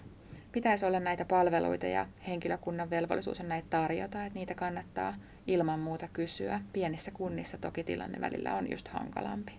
pitäisi 0.52 0.86
olla 0.86 1.00
näitä 1.00 1.26
palveluita 1.26 1.86
ja 1.86 2.06
henkilökunnan 2.28 2.90
velvollisuus 2.90 3.40
on 3.40 3.50
näitä 3.50 3.68
tarjota, 3.70 4.26
että 4.26 4.40
niitä 4.40 4.56
kannattaa 4.56 5.16
ilman 5.48 5.80
muuta 5.80 6.08
kysyä. 6.14 6.62
Pienissä 6.74 7.12
kunnissa 7.12 7.58
toki 7.58 7.84
tilanne 7.84 8.22
välillä 8.22 8.56
on 8.56 8.72
just 8.72 8.88
hankalampi, 8.88 9.54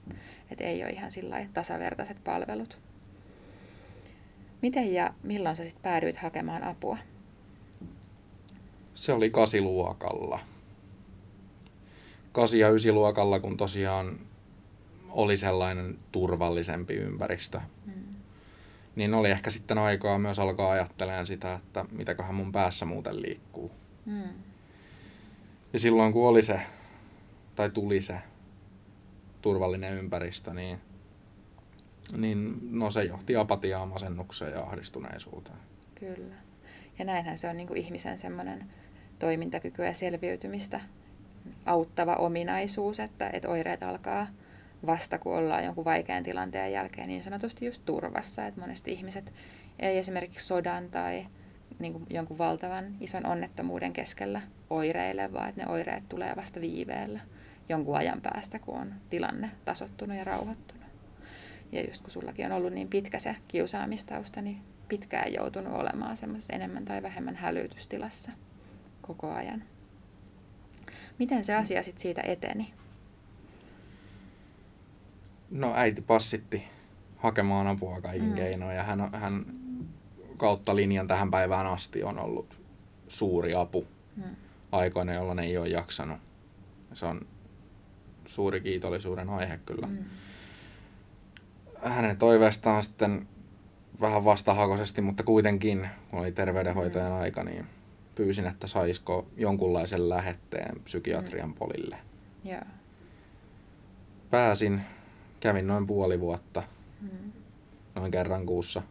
että 0.50 0.64
ei 0.64 0.82
ole 0.82 0.90
ihan 0.90 1.10
sillä 1.10 1.46
tasavertaiset 1.54 2.24
palvelut. 2.24 2.78
Miten 4.62 4.94
ja 4.94 5.14
milloin 5.22 5.56
sä 5.56 5.64
sitten 5.64 5.82
päädyit 5.82 6.16
hakemaan 6.16 6.62
apua? 6.62 6.98
Se 9.02 9.12
oli 9.12 9.30
kasiluokalla. 9.30 10.40
Kasi- 12.32 12.58
ja 12.58 12.68
ysiluokalla, 12.68 13.40
kun 13.40 13.56
tosiaan 13.56 14.18
oli 15.10 15.36
sellainen 15.36 15.98
turvallisempi 16.12 16.94
ympäristö. 16.94 17.60
Mm. 17.86 17.92
Niin 18.96 19.14
oli 19.14 19.30
ehkä 19.30 19.50
sitten 19.50 19.78
aikaa 19.78 20.18
myös 20.18 20.38
alkaa 20.38 20.70
ajattelemaan 20.70 21.26
sitä, 21.26 21.54
että 21.54 21.84
mitäköhän 21.90 22.34
mun 22.34 22.52
päässä 22.52 22.84
muuten 22.84 23.22
liikkuu. 23.22 23.70
Mm. 24.06 24.28
Ja 25.72 25.78
silloin 25.78 26.12
kun 26.12 26.28
oli 26.28 26.42
se, 26.42 26.60
tai 27.54 27.70
tuli 27.70 28.02
se 28.02 28.18
turvallinen 29.40 29.94
ympäristö, 29.94 30.54
niin, 30.54 30.78
niin 32.16 32.58
no 32.70 32.90
se 32.90 33.04
johti 33.04 33.36
apatiaan, 33.36 33.88
masennukseen 33.88 34.52
ja 34.52 34.62
ahdistuneisuuteen. 34.62 35.58
Kyllä. 35.94 36.34
Ja 36.98 37.04
näinhän 37.04 37.38
se 37.38 37.48
on 37.48 37.56
niin 37.56 37.68
kuin 37.68 37.78
ihmisen 37.78 38.18
semmoinen 38.18 38.81
toimintakykyä 39.22 39.86
ja 39.86 39.94
selviytymistä 39.94 40.80
auttava 41.66 42.14
ominaisuus, 42.14 43.00
että, 43.00 43.30
että 43.32 43.48
oireet 43.48 43.82
alkaa 43.82 44.26
vasta, 44.86 45.18
kun 45.18 45.36
ollaan 45.36 45.64
jonkun 45.64 45.84
vaikean 45.84 46.22
tilanteen 46.22 46.72
jälkeen 46.72 47.08
niin 47.08 47.22
sanotusti 47.22 47.66
just 47.66 47.82
turvassa. 47.84 48.46
Että 48.46 48.60
monesti 48.60 48.92
ihmiset 48.92 49.32
ei 49.78 49.98
esimerkiksi 49.98 50.46
sodan 50.46 50.90
tai 50.90 51.26
niin 51.78 51.92
kuin 51.92 52.06
jonkun 52.10 52.38
valtavan 52.38 52.84
ison 53.00 53.26
onnettomuuden 53.26 53.92
keskellä 53.92 54.40
oireille, 54.70 55.32
vaan 55.32 55.48
että 55.48 55.60
ne 55.60 55.72
oireet 55.72 56.08
tulee 56.08 56.32
vasta 56.36 56.60
viiveellä 56.60 57.20
jonkun 57.68 57.96
ajan 57.96 58.20
päästä, 58.20 58.58
kun 58.58 58.78
on 58.78 58.94
tilanne 59.10 59.50
tasottunut 59.64 60.16
ja 60.16 60.24
rauhoittunut. 60.24 60.86
Ja 61.72 61.84
just 61.84 62.02
kun 62.02 62.10
sullakin 62.10 62.46
on 62.46 62.52
ollut 62.52 62.72
niin 62.72 62.88
pitkä 62.88 63.18
se 63.18 63.36
kiusaamistausta, 63.48 64.42
niin 64.42 64.58
pitkään 64.88 65.32
joutunut 65.32 65.72
olemaan 65.72 66.16
semmoisessa 66.16 66.52
enemmän 66.52 66.84
tai 66.84 67.02
vähemmän 67.02 67.36
hälytystilassa 67.36 68.30
koko 69.02 69.32
ajan. 69.32 69.62
Miten 71.18 71.44
se 71.44 71.54
asia 71.54 71.82
sitten 71.82 72.02
siitä 72.02 72.20
eteni? 72.20 72.74
No 75.50 75.74
äiti 75.74 76.00
passitti 76.00 76.64
hakemaan 77.16 77.66
apua 77.66 78.00
kaikin 78.00 78.28
mm. 78.28 78.34
keinoin 78.34 78.76
ja 78.76 78.82
hän, 78.82 79.10
hän 79.14 79.46
kautta 80.36 80.76
linjan 80.76 81.08
tähän 81.08 81.30
päivään 81.30 81.66
asti 81.66 82.02
on 82.02 82.18
ollut 82.18 82.58
suuri 83.08 83.54
apu 83.54 83.86
mm. 84.16 84.36
aikoina, 84.72 85.14
jolloin 85.14 85.38
ei 85.38 85.56
ole 85.56 85.68
jaksanut. 85.68 86.18
Se 86.94 87.06
on 87.06 87.20
suuri 88.26 88.60
kiitollisuuden 88.60 89.30
aihe 89.30 89.60
kyllä. 89.66 89.86
Mm. 89.86 90.04
Hänen 91.82 92.16
toiveestaan 92.16 92.82
sitten 92.84 93.28
vähän 94.00 94.24
vastahakoisesti, 94.24 95.00
mutta 95.02 95.22
kuitenkin, 95.22 95.88
kun 96.10 96.20
oli 96.20 96.32
terveydenhoitajan 96.32 97.12
mm. 97.12 97.18
aika, 97.18 97.44
niin 97.44 97.66
pyysin, 98.14 98.46
että 98.46 98.66
saisiko 98.66 99.26
jonkunlaisen 99.36 100.08
lähetteen 100.08 100.80
psykiatrian 100.84 101.48
mm. 101.48 101.54
polille. 101.54 101.98
Yeah. 102.46 102.66
Pääsin, 104.30 104.82
kävin 105.40 105.66
noin 105.66 105.86
puoli 105.86 106.20
vuotta, 106.20 106.62
mm. 107.00 107.32
noin 107.94 108.10
kerran 108.10 108.46
kuussa 108.46 108.82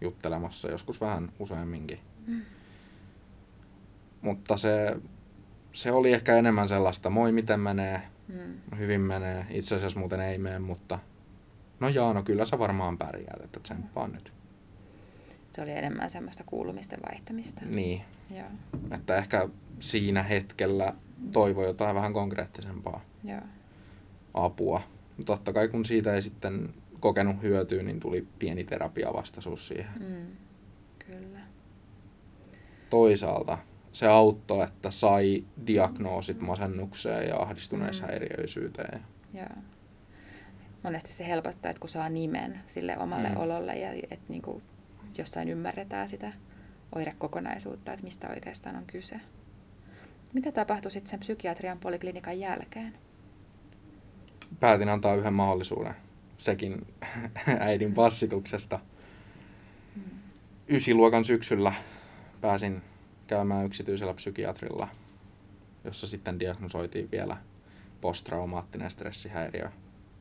juttelemassa, 0.00 0.70
joskus 0.70 1.00
vähän 1.00 1.32
useamminkin. 1.38 1.98
Mm. 2.26 2.42
Mutta 4.22 4.56
se, 4.56 4.96
se 5.72 5.92
oli 5.92 6.12
ehkä 6.12 6.36
enemmän 6.36 6.68
sellaista, 6.68 7.10
moi 7.10 7.32
miten 7.32 7.60
menee, 7.60 8.02
mm. 8.28 8.78
hyvin 8.78 9.00
menee, 9.00 9.46
itse 9.50 9.74
asiassa 9.74 9.98
muuten 9.98 10.20
ei 10.20 10.38
mene, 10.38 10.58
mutta 10.58 10.98
no 11.80 11.88
jaa, 11.88 12.14
no 12.14 12.22
kyllä 12.22 12.46
sä 12.46 12.58
varmaan 12.58 12.98
pärjäät, 12.98 13.44
että 13.44 13.60
tsemppaa 13.60 14.06
mm. 14.06 14.14
nyt. 14.14 14.32
Se 15.50 15.62
oli 15.62 15.70
enemmän 15.70 16.10
semmoista 16.10 16.44
kuulumisten 16.46 17.00
vaihtamista. 17.10 17.60
Niin. 17.64 18.02
Joo. 18.30 18.48
Että 18.90 19.16
ehkä 19.16 19.48
siinä 19.80 20.22
hetkellä 20.22 20.94
toivoi 21.32 21.66
jotain 21.66 21.94
vähän 21.94 22.12
konkreettisempaa 22.12 23.00
Joo. 23.24 23.40
apua. 24.34 24.82
Totta 25.24 25.52
kai 25.52 25.68
kun 25.68 25.84
siitä 25.84 26.14
ei 26.14 26.22
sitten 26.22 26.74
kokenut 27.00 27.42
hyötyä, 27.42 27.82
niin 27.82 28.00
tuli 28.00 28.26
pieni 28.38 28.64
terapiavastaisuus 28.64 29.68
siihen. 29.68 29.90
Mm, 30.00 30.26
kyllä. 31.06 31.40
Toisaalta 32.90 33.58
se 33.92 34.06
auttoi, 34.06 34.64
että 34.64 34.90
sai 34.90 35.44
diagnoosit 35.66 36.40
masennukseen 36.40 37.28
ja 37.28 37.36
ahdistuneishäiriöisyyteen. 37.36 38.98
Mm. 39.32 39.38
Joo. 39.38 39.62
Monesti 40.82 41.12
se 41.12 41.26
helpottaa, 41.26 41.70
että 41.70 41.80
kun 41.80 41.90
saa 41.90 42.08
nimen 42.08 42.60
sille 42.66 42.98
omalle 42.98 43.28
mm. 43.28 43.36
ololle 43.36 43.74
ja 43.74 43.92
että 43.92 44.24
niinku 44.28 44.62
jossain 45.18 45.48
ymmärretään 45.48 46.08
sitä 46.08 46.32
oirekokonaisuutta, 46.94 47.92
että 47.92 48.04
mistä 48.04 48.28
oikeastaan 48.28 48.76
on 48.76 48.86
kyse. 48.86 49.20
Mitä 50.32 50.52
tapahtui 50.52 50.90
sitten 50.90 51.10
sen 51.10 51.20
psykiatrian 51.20 51.78
poliklinikan 51.78 52.40
jälkeen? 52.40 52.94
Päätin 54.60 54.88
antaa 54.88 55.14
yhden 55.14 55.34
mahdollisuuden 55.34 55.94
sekin 56.38 56.86
äidin 57.60 57.94
passituksesta. 57.94 58.80
Mm. 59.96 60.02
Ysiluokan 60.68 61.24
syksyllä 61.24 61.72
pääsin 62.40 62.82
käymään 63.26 63.66
yksityisellä 63.66 64.14
psykiatrilla, 64.14 64.88
jossa 65.84 66.06
sitten 66.06 66.40
diagnosoitiin 66.40 67.10
vielä 67.10 67.36
posttraumaattinen 68.00 68.90
stressihäiriö 68.90 69.70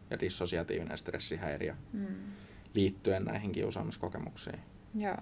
ja 0.10 0.20
dissosiatiivinen 0.20 0.98
stressihäiriö 0.98 1.76
mm. 1.94 2.06
liittyen 2.74 3.24
näihin 3.24 3.52
kiusaamiskokemuksiin. 3.52 4.60
Joo. 4.96 5.18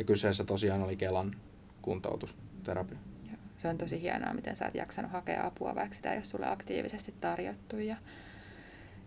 Ja 0.00 0.04
kyseessä 0.04 0.44
tosiaan 0.44 0.82
oli 0.82 0.96
Kelan 0.96 1.36
kuntoutusterapia. 1.82 2.98
Se 3.56 3.68
on 3.68 3.78
tosi 3.78 4.00
hienoa, 4.00 4.34
miten 4.34 4.56
sä 4.56 4.64
oot 4.64 4.74
jaksanut 4.74 5.10
hakea 5.10 5.46
apua, 5.46 5.74
vaikka 5.74 5.96
sitä 5.96 6.12
ei 6.12 6.18
ole 6.18 6.24
sulle 6.24 6.46
aktiivisesti 6.48 7.14
tarjottu. 7.20 7.78
Ja, 7.78 7.96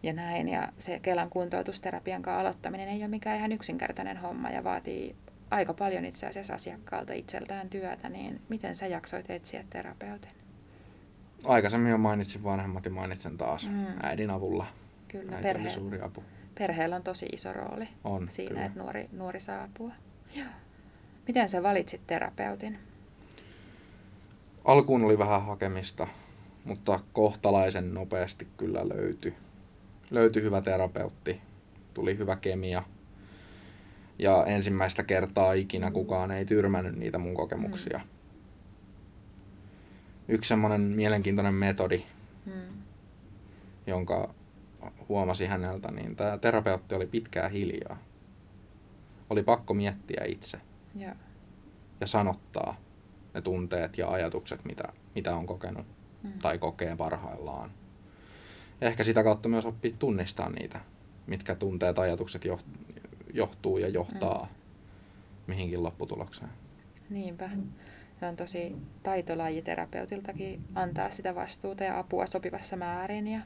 ja 0.04 0.14
näin. 0.14 0.48
Ja 0.50 0.70
se 0.78 1.00
Kelan 1.00 1.30
kuntoutusterapian 1.30 2.22
kanssa 2.22 2.40
aloittaminen 2.40 2.88
ei 2.90 3.00
ole 3.00 3.08
mikään 3.08 3.38
ihan 3.38 3.52
yksinkertainen 3.52 4.18
homma 4.18 4.50
ja 4.50 4.64
vaatii 4.64 5.16
aika 5.52 5.74
paljon 5.74 6.06
itse 6.06 6.28
asiassa 6.28 6.54
asiakkaalta 6.54 7.14
itseltään 7.14 7.70
työtä, 7.70 8.10
niin 8.10 8.42
miten 8.50 8.76
sä 8.76 8.88
jaksoit 8.88 9.30
etsiä 9.30 9.64
terapeutin? 9.70 10.32
Aikaisemmin 11.46 11.92
jo 11.92 11.98
mainitsin 11.98 12.44
vanhemmat 12.44 12.86
ja 12.86 12.92
mainitsen 12.92 13.38
taas 13.38 13.70
mm. 13.70 13.86
äidin 14.04 14.30
avulla. 14.30 14.66
Kyllä, 15.08 15.36
Äiti 15.36 15.60
oli 15.62 15.70
suuri 15.70 16.02
apu. 16.02 16.24
perheellä 16.56 16.96
on 16.96 17.04
tosi 17.04 17.26
iso 17.32 17.54
rooli 17.54 17.88
On, 18.04 18.30
siinä, 18.30 18.50
kyllä. 18.50 18.66
että 18.66 18.80
nuori, 18.80 19.10
nuori 19.12 19.40
saa 19.40 19.64
apua. 19.64 19.92
Joo. 20.36 20.48
Miten 21.28 21.50
sä 21.50 21.64
valitsit 21.64 22.02
terapeutin? 22.08 22.80
Alkuun 24.66 25.04
oli 25.04 25.18
vähän 25.18 25.46
hakemista, 25.46 26.08
mutta 26.66 27.00
kohtalaisen 27.14 27.94
nopeasti 27.94 28.48
kyllä 28.58 28.90
löytyi. 28.90 29.34
Löytyi 30.12 30.42
hyvä 30.42 30.62
terapeutti, 30.62 31.42
tuli 31.94 32.18
hyvä 32.18 32.36
kemia. 32.36 32.84
Ja 34.20 34.46
ensimmäistä 34.46 35.04
kertaa 35.04 35.54
ikinä 35.54 35.92
kukaan 35.92 36.32
ei 36.32 36.46
tyrmännyt 36.46 36.96
niitä 36.96 37.18
mun 37.18 37.34
kokemuksia. 37.34 38.02
Yksi 40.28 40.48
semmoinen 40.48 40.82
mielenkiintoinen 40.82 41.54
metodi, 41.54 42.04
Hmm. 42.46 42.78
jonka 43.88 44.34
huomasi 45.10 45.46
häneltä, 45.46 45.92
niin 45.92 46.16
tämä 46.16 46.38
terapeutti 46.38 46.96
oli 46.96 47.08
pitkään 47.08 47.52
hiljaa. 47.52 47.98
Oli 49.30 49.44
pakko 49.44 49.74
miettiä 49.74 50.24
itse 50.28 50.58
Joo. 50.58 50.73
Ja 52.02 52.08
sanottaa 52.08 52.76
ne 53.34 53.42
tunteet 53.42 53.98
ja 53.98 54.10
ajatukset, 54.10 54.66
mitä, 54.66 54.84
mitä 55.16 55.36
on 55.36 55.46
kokenut 55.46 55.86
Mm. 56.24 56.32
tai 56.42 56.58
kokee 56.58 56.96
parhaillaan. 56.96 57.72
Ja 58.82 58.88
ehkä 58.88 59.04
sitä 59.04 59.24
kautta 59.24 59.50
myös 59.50 59.66
oppii 59.66 59.96
tunnistaa 60.00 60.50
niitä, 60.50 60.80
mitkä 61.28 61.56
tunteet, 61.56 62.00
ajatukset 62.00 62.46
joht- 62.46 62.94
johtuu 63.34 63.78
ja 63.78 63.88
johtaa 63.88 64.48
mihinkin 65.48 65.84
lopputulokseen. 65.84 66.52
Niinpä. 67.10 67.50
Se 68.20 68.26
on 68.28 68.36
tosi 68.36 68.76
taitolaji 69.04 69.62
terapeutiltakin 69.62 70.62
antaa 70.76 71.10
sitä 71.10 71.36
vastuuta 71.36 71.84
ja 71.84 72.00
apua 72.00 72.26
sopivassa 72.26 72.76
määrin 72.76 73.28
ja, 73.28 73.42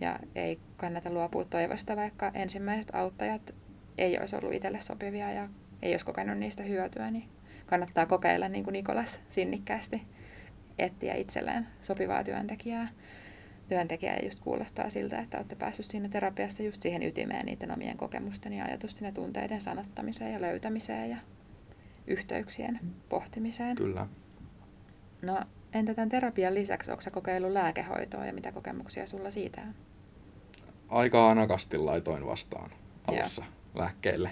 ja 0.00 0.18
ei 0.34 0.60
kannata 0.76 1.10
luopua 1.10 1.44
toivosta, 1.44 1.96
vaikka 1.96 2.30
ensimmäiset 2.34 2.94
auttajat 2.94 3.54
ei 3.98 4.18
olisi 4.18 4.36
ollut 4.36 4.52
itselle 4.52 4.80
sopivia 4.80 5.32
ja 5.32 5.48
ei 5.82 5.92
olisi 5.92 6.04
kokenut 6.04 6.38
niistä 6.38 6.62
hyötyä, 6.62 7.10
niin 7.10 7.28
kannattaa 7.66 8.06
kokeilla 8.06 8.48
niin 8.48 8.64
kuin 8.64 8.72
Nikolas 8.72 9.20
sinnikkäästi 9.28 10.02
etsiä 10.78 11.14
itselleen 11.14 11.66
sopivaa 11.80 12.24
työntekijää. 12.24 12.88
Työntekijä 13.68 14.14
ja 14.14 14.24
just 14.24 14.40
kuulostaa 14.40 14.90
siltä, 14.90 15.18
että 15.18 15.36
olette 15.36 15.56
päässyt 15.56 15.86
siinä 15.86 16.08
terapiassa 16.08 16.62
just 16.62 16.82
siihen 16.82 17.02
ytimeen 17.02 17.46
niiden 17.46 17.70
omien 17.70 17.96
kokemusten 17.96 18.52
ja 18.52 18.64
ajatusten 18.64 19.06
ja 19.06 19.12
tunteiden 19.12 19.60
sanottamiseen 19.60 20.32
ja 20.32 20.40
löytämiseen 20.40 21.10
ja 21.10 21.16
yhteyksien 22.06 22.80
pohtimiseen. 23.08 23.76
Kyllä. 23.76 24.06
No 25.22 25.40
entä 25.72 25.94
tämän 25.94 26.08
terapian 26.08 26.54
lisäksi, 26.54 26.90
onko 26.90 27.02
kokeillut 27.12 27.52
lääkehoitoa 27.52 28.26
ja 28.26 28.32
mitä 28.32 28.52
kokemuksia 28.52 29.06
sulla 29.06 29.30
siitä 29.30 29.60
on? 29.60 29.74
Aika 30.88 31.30
anakasti 31.30 31.78
laitoin 31.78 32.26
vastaan 32.26 32.70
alussa 33.06 33.44
lääkkeille. 33.74 34.30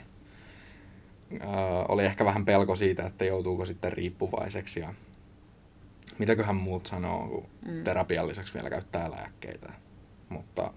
Ö, 1.32 1.38
oli 1.88 2.04
ehkä 2.04 2.24
vähän 2.24 2.44
pelko 2.44 2.76
siitä, 2.76 3.06
että 3.06 3.24
joutuuko 3.24 3.66
sitten 3.66 3.92
riippuvaiseksi 3.92 4.80
ja 4.80 4.94
mitäköhän 6.18 6.56
muut 6.56 6.86
sanoo, 6.86 7.28
kun 7.28 7.46
Mm. 7.66 7.72
mm. 7.74 7.84
terapian 7.84 8.28
lisäksi 8.28 8.54
vielä 8.54 8.70
käyttää 8.70 9.10
lääkkeitä. 9.10 9.72
Mutta 10.28 10.72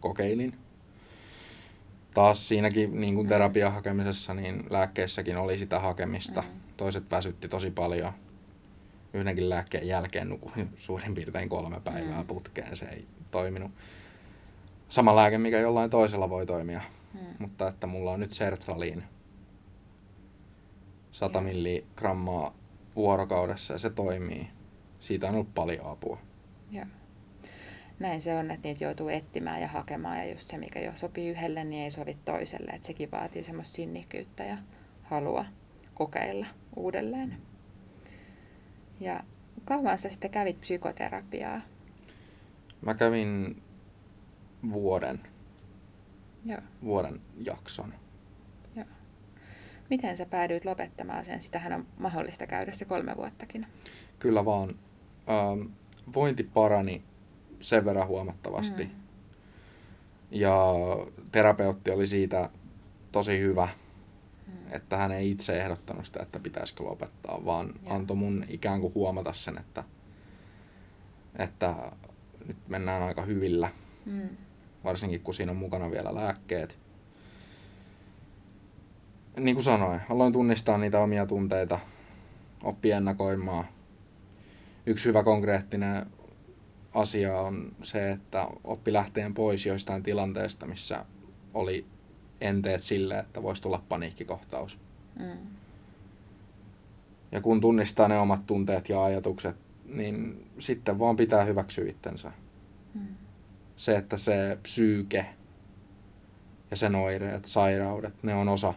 kokeilin. 0.00 0.54
Taas 2.14 2.48
siinäkin 2.48 3.00
niin 3.00 3.14
kuin 3.14 3.26
Mm. 3.26 3.28
terapian 3.28 3.72
hakemisessa, 3.72 4.34
niin 4.34 4.64
lääkkeessäkin 4.70 5.36
oli 5.36 5.58
sitä 5.58 5.78
hakemista. 5.80 6.40
Mm. 6.42 6.48
Toiset 6.76 7.10
väsytti 7.10 7.48
tosi 7.48 7.70
paljon. 7.70 8.12
Yhdenkin 9.14 9.48
lääkkeen 9.48 9.88
jälkeen 9.88 10.28
nukuin 10.28 10.68
suurin 10.86 11.14
piirtein 11.14 11.48
kolme 11.48 11.80
päivää 11.80 12.20
Mm. 12.20 12.26
putkeen. 12.26 12.76
Se 12.76 12.84
ei 12.84 13.06
toiminut. 13.30 13.70
Sama 14.88 15.16
lääke, 15.16 15.38
mikä 15.38 15.60
jollain 15.60 15.90
toisella 15.90 16.30
voi 16.30 16.46
toimia. 16.46 16.80
Hmm. 17.12 17.26
Mutta 17.38 17.68
että 17.68 17.86
mulla 17.86 18.12
on 18.12 18.20
nyt 18.20 18.30
sertraliin 18.30 19.02
100 21.12 21.38
Joo. 21.38 21.44
milligrammaa 21.44 22.54
vuorokaudessa 22.96 23.72
ja 23.72 23.78
se 23.78 23.90
toimii. 23.90 24.48
Siitä 25.00 25.28
on 25.28 25.34
ollut 25.34 25.54
paljon 25.54 25.86
apua. 25.86 26.18
Joo. 26.70 26.86
Näin 27.98 28.20
se 28.20 28.34
on, 28.34 28.50
että 28.50 28.68
niitä 28.68 28.84
joutuu 28.84 29.08
etsimään 29.08 29.60
ja 29.60 29.68
hakemaan 29.68 30.18
ja 30.18 30.32
just 30.32 30.48
se, 30.48 30.58
mikä 30.58 30.80
jo 30.80 30.92
sopii 30.94 31.28
yhdelle, 31.28 31.64
niin 31.64 31.82
ei 31.82 31.90
sovi 31.90 32.16
toiselle. 32.24 32.70
Että 32.70 32.86
sekin 32.86 33.10
vaatii 33.10 33.42
semmoista 33.42 33.74
sinnikkyyttä 33.76 34.44
ja 34.44 34.58
halua 35.02 35.44
kokeilla 35.94 36.46
uudelleen. 36.76 37.36
Ja 39.00 39.20
kauan 39.64 39.98
sä 39.98 40.08
sitten 40.08 40.30
kävit 40.30 40.60
psykoterapiaa? 40.60 41.60
Mä 42.80 42.94
kävin 42.94 43.62
vuoden, 44.72 45.20
Joo. 46.44 46.60
vuoden 46.84 47.20
jakson. 47.44 47.94
Miten 49.92 50.16
sä 50.16 50.26
päädyit 50.26 50.64
lopettamaan 50.64 51.24
sen? 51.24 51.42
Sitähän 51.42 51.72
on 51.72 51.86
mahdollista 51.98 52.46
käydä 52.46 52.72
se 52.72 52.84
kolme 52.84 53.16
vuottakin. 53.16 53.66
Kyllä 54.18 54.44
vaan 54.44 54.68
ähm, 55.28 55.68
vointi 56.14 56.42
parani 56.42 57.02
sen 57.60 57.84
verran 57.84 58.08
huomattavasti. 58.08 58.84
Mm. 58.84 58.90
Ja 60.30 60.56
terapeutti 61.32 61.90
oli 61.90 62.06
siitä 62.06 62.50
tosi 63.12 63.38
hyvä, 63.38 63.68
Mm. 64.46 64.52
että 64.72 64.96
hän 64.96 65.12
ei 65.12 65.30
itse 65.30 65.58
ehdottanut 65.58 66.06
sitä, 66.06 66.22
että 66.22 66.40
pitäisikö 66.40 66.82
lopettaa, 66.84 67.44
vaan 67.44 67.72
Joo. 67.84 67.94
antoi 67.94 68.16
mun 68.16 68.44
ikään 68.48 68.80
kuin 68.80 68.94
huomata 68.94 69.32
sen, 69.32 69.58
että, 69.58 69.84
että 71.38 71.74
nyt 72.46 72.56
mennään 72.68 73.02
aika 73.02 73.22
hyvillä, 73.22 73.68
Mm. 74.06 74.28
varsinkin 74.84 75.20
kun 75.20 75.34
siinä 75.34 75.52
on 75.52 75.58
mukana 75.58 75.90
vielä 75.90 76.14
lääkkeet. 76.14 76.78
Niin 79.36 79.54
kuin 79.54 79.64
sanoin, 79.64 80.00
aloin 80.10 80.32
tunnistaa 80.32 80.78
niitä 80.78 81.00
omia 81.00 81.26
tunteita, 81.26 81.78
oppi 82.62 82.90
ennakoimaan. 82.90 83.64
Yksi 84.86 85.08
hyvä 85.08 85.22
konkreettinen 85.22 86.06
asia 86.94 87.40
on 87.40 87.72
se, 87.82 88.10
että 88.10 88.48
oppi 88.64 88.92
lähteen 88.92 89.34
pois 89.34 89.66
joistain 89.66 90.02
tilanteista, 90.02 90.66
missä 90.66 91.04
oli 91.54 91.86
enteet 92.40 92.82
sille, 92.82 93.18
että 93.18 93.42
voisi 93.42 93.62
tulla 93.62 93.82
paniikkikohtaus. 93.88 94.78
Mm. 95.18 95.38
Ja 97.32 97.40
kun 97.40 97.60
tunnistaa 97.60 98.08
ne 98.08 98.18
omat 98.18 98.46
tunteet 98.46 98.88
ja 98.88 99.04
ajatukset, 99.04 99.56
niin 99.84 100.46
sitten 100.58 100.98
vaan 100.98 101.16
pitää 101.16 101.44
hyväksyä 101.44 101.90
itsensä. 101.90 102.32
Mm. 102.94 103.06
Se, 103.76 103.96
että 103.96 104.16
se 104.16 104.58
psyyke 104.62 105.26
ja 106.70 106.76
sen 106.76 106.94
oireet, 106.94 107.44
sairaudet, 107.44 108.22
ne 108.22 108.34
on 108.34 108.48
osa 108.48 108.74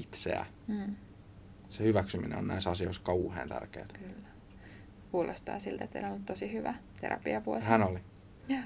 itseä. 0.00 0.46
Mm. 0.68 0.96
Se 1.68 1.84
hyväksyminen 1.84 2.38
on 2.38 2.46
näissä 2.46 2.70
asioissa 2.70 3.02
kauhean 3.02 3.48
tärkeää. 3.48 3.86
Kyllä. 3.92 4.28
Kuulostaa 5.10 5.58
siltä, 5.58 5.84
että 5.84 5.92
teillä 5.92 6.06
on 6.08 6.12
ollut 6.12 6.26
tosi 6.26 6.52
hyvä 6.52 6.74
terapiavuosi. 7.00 7.68
Hän 7.68 7.82
oli. 7.82 7.98
Joo. 8.48 8.60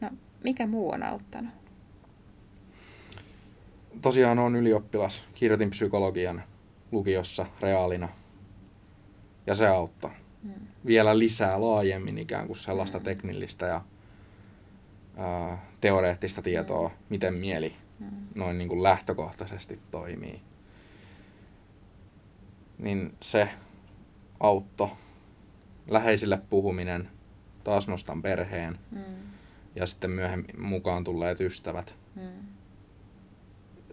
No, 0.00 0.10
mikä 0.44 0.66
muu 0.66 0.90
on 0.90 1.02
auttanut? 1.02 1.54
Tosiaan 4.02 4.38
on 4.38 4.56
ylioppilas. 4.56 5.24
Kirjoitin 5.34 5.70
psykologian 5.70 6.42
lukiossa 6.92 7.46
reaalina. 7.60 8.08
Ja 9.46 9.54
se 9.54 9.68
auttoi. 9.68 10.10
Mm. 10.42 10.52
Vielä 10.86 11.18
lisää 11.18 11.60
laajemmin 11.60 12.18
ikään 12.18 12.46
kuin 12.46 12.56
sellaista 12.56 12.98
Mm. 12.98 13.04
teknillistä 13.04 13.66
ja 13.66 13.80
ää, 15.16 15.66
teoreettista 15.80 16.42
tietoa, 16.42 16.90
miten 17.08 17.34
mieli 17.34 17.76
Mm. 17.98 18.06
noin 18.34 18.58
niin 18.58 18.68
kuin 18.68 18.82
lähtökohtaisesti 18.82 19.80
toimii. 19.90 20.40
Niin 22.78 23.14
se 23.22 23.48
autto, 24.40 24.96
läheisille 25.90 26.40
puhuminen, 26.50 27.08
taas 27.64 27.88
nostan 27.88 28.22
perheen 28.22 28.78
Mm. 28.90 29.02
ja 29.76 29.86
sitten 29.86 30.10
myöhemmin 30.10 30.62
mukaan 30.62 31.04
tulleet 31.04 31.40
ystävät. 31.40 31.94
Mm. 32.14 32.28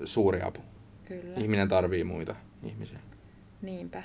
Suuri 0.06 0.42
apu. 0.42 0.62
Kyllä. 1.06 1.40
Ihminen 1.40 1.70
tarvii 1.70 2.04
muita 2.04 2.36
ihmisiä. 2.64 3.00
Niinpä. 3.62 4.04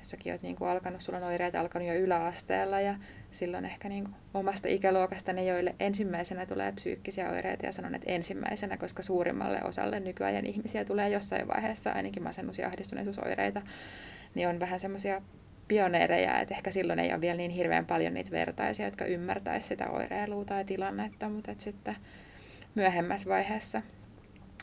Jossakin 0.00 0.32
olet 0.32 0.42
niin 0.42 0.56
kuin 0.56 0.70
alkanut, 0.70 1.00
sulla 1.00 1.18
on 1.18 1.24
oireet 1.24 1.54
alkanut 1.54 1.88
jo 1.88 1.94
yläasteella 1.94 2.80
ja 2.80 2.94
silloin 3.30 3.64
ehkä 3.64 3.88
niin 3.88 4.04
kuin 4.04 4.14
omasta 4.34 4.68
ikäluokasta 4.68 5.32
ne, 5.32 5.44
joille 5.44 5.74
ensimmäisenä 5.80 6.46
tulee 6.46 6.72
psyykkisiä 6.72 7.30
oireita 7.30 7.66
ja 7.66 7.72
sanon, 7.72 7.94
että 7.94 8.10
ensimmäisenä, 8.12 8.76
koska 8.76 9.02
suurimmalle 9.02 9.62
osalle 9.64 10.00
nykyajan 10.00 10.46
ihmisiä 10.46 10.84
tulee 10.84 11.08
jossain 11.08 11.48
vaiheessa 11.48 11.90
ainakin 11.90 12.22
masennus- 12.22 12.58
ja 12.58 12.66
ahdistuneisuusoireita, 12.66 13.62
niin 14.34 14.48
on 14.48 14.60
vähän 14.60 14.80
semmoisia 14.80 15.22
pioneereja, 15.68 16.40
että 16.40 16.54
ehkä 16.54 16.70
silloin 16.70 16.98
ei 16.98 17.12
ole 17.12 17.20
vielä 17.20 17.36
niin 17.36 17.50
hirveän 17.50 17.86
paljon 17.86 18.14
niitä 18.14 18.30
vertaisia, 18.30 18.86
jotka 18.86 19.04
ymmärtäisi 19.04 19.68
sitä 19.68 19.90
oireilua 19.90 20.44
tai 20.44 20.64
tilannetta, 20.64 21.28
mutta 21.28 21.50
että 21.50 21.64
sitten 21.64 21.96
myöhemmässä 22.74 23.28
vaiheessa 23.28 23.82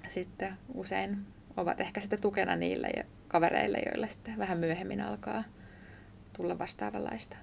sitten 0.10 0.54
usein 0.74 1.18
ovat 1.58 1.80
ehkä 1.82 2.02
sitten 2.02 2.22
tukena 2.22 2.56
niille 2.56 2.88
kavereille, 3.28 3.78
joille 3.86 4.10
sitten 4.10 4.38
vähän 4.38 4.58
myöhemmin 4.58 5.02
alkaa 5.02 5.44
tulla 6.38 6.60
vastaavanlaista. 6.60 7.36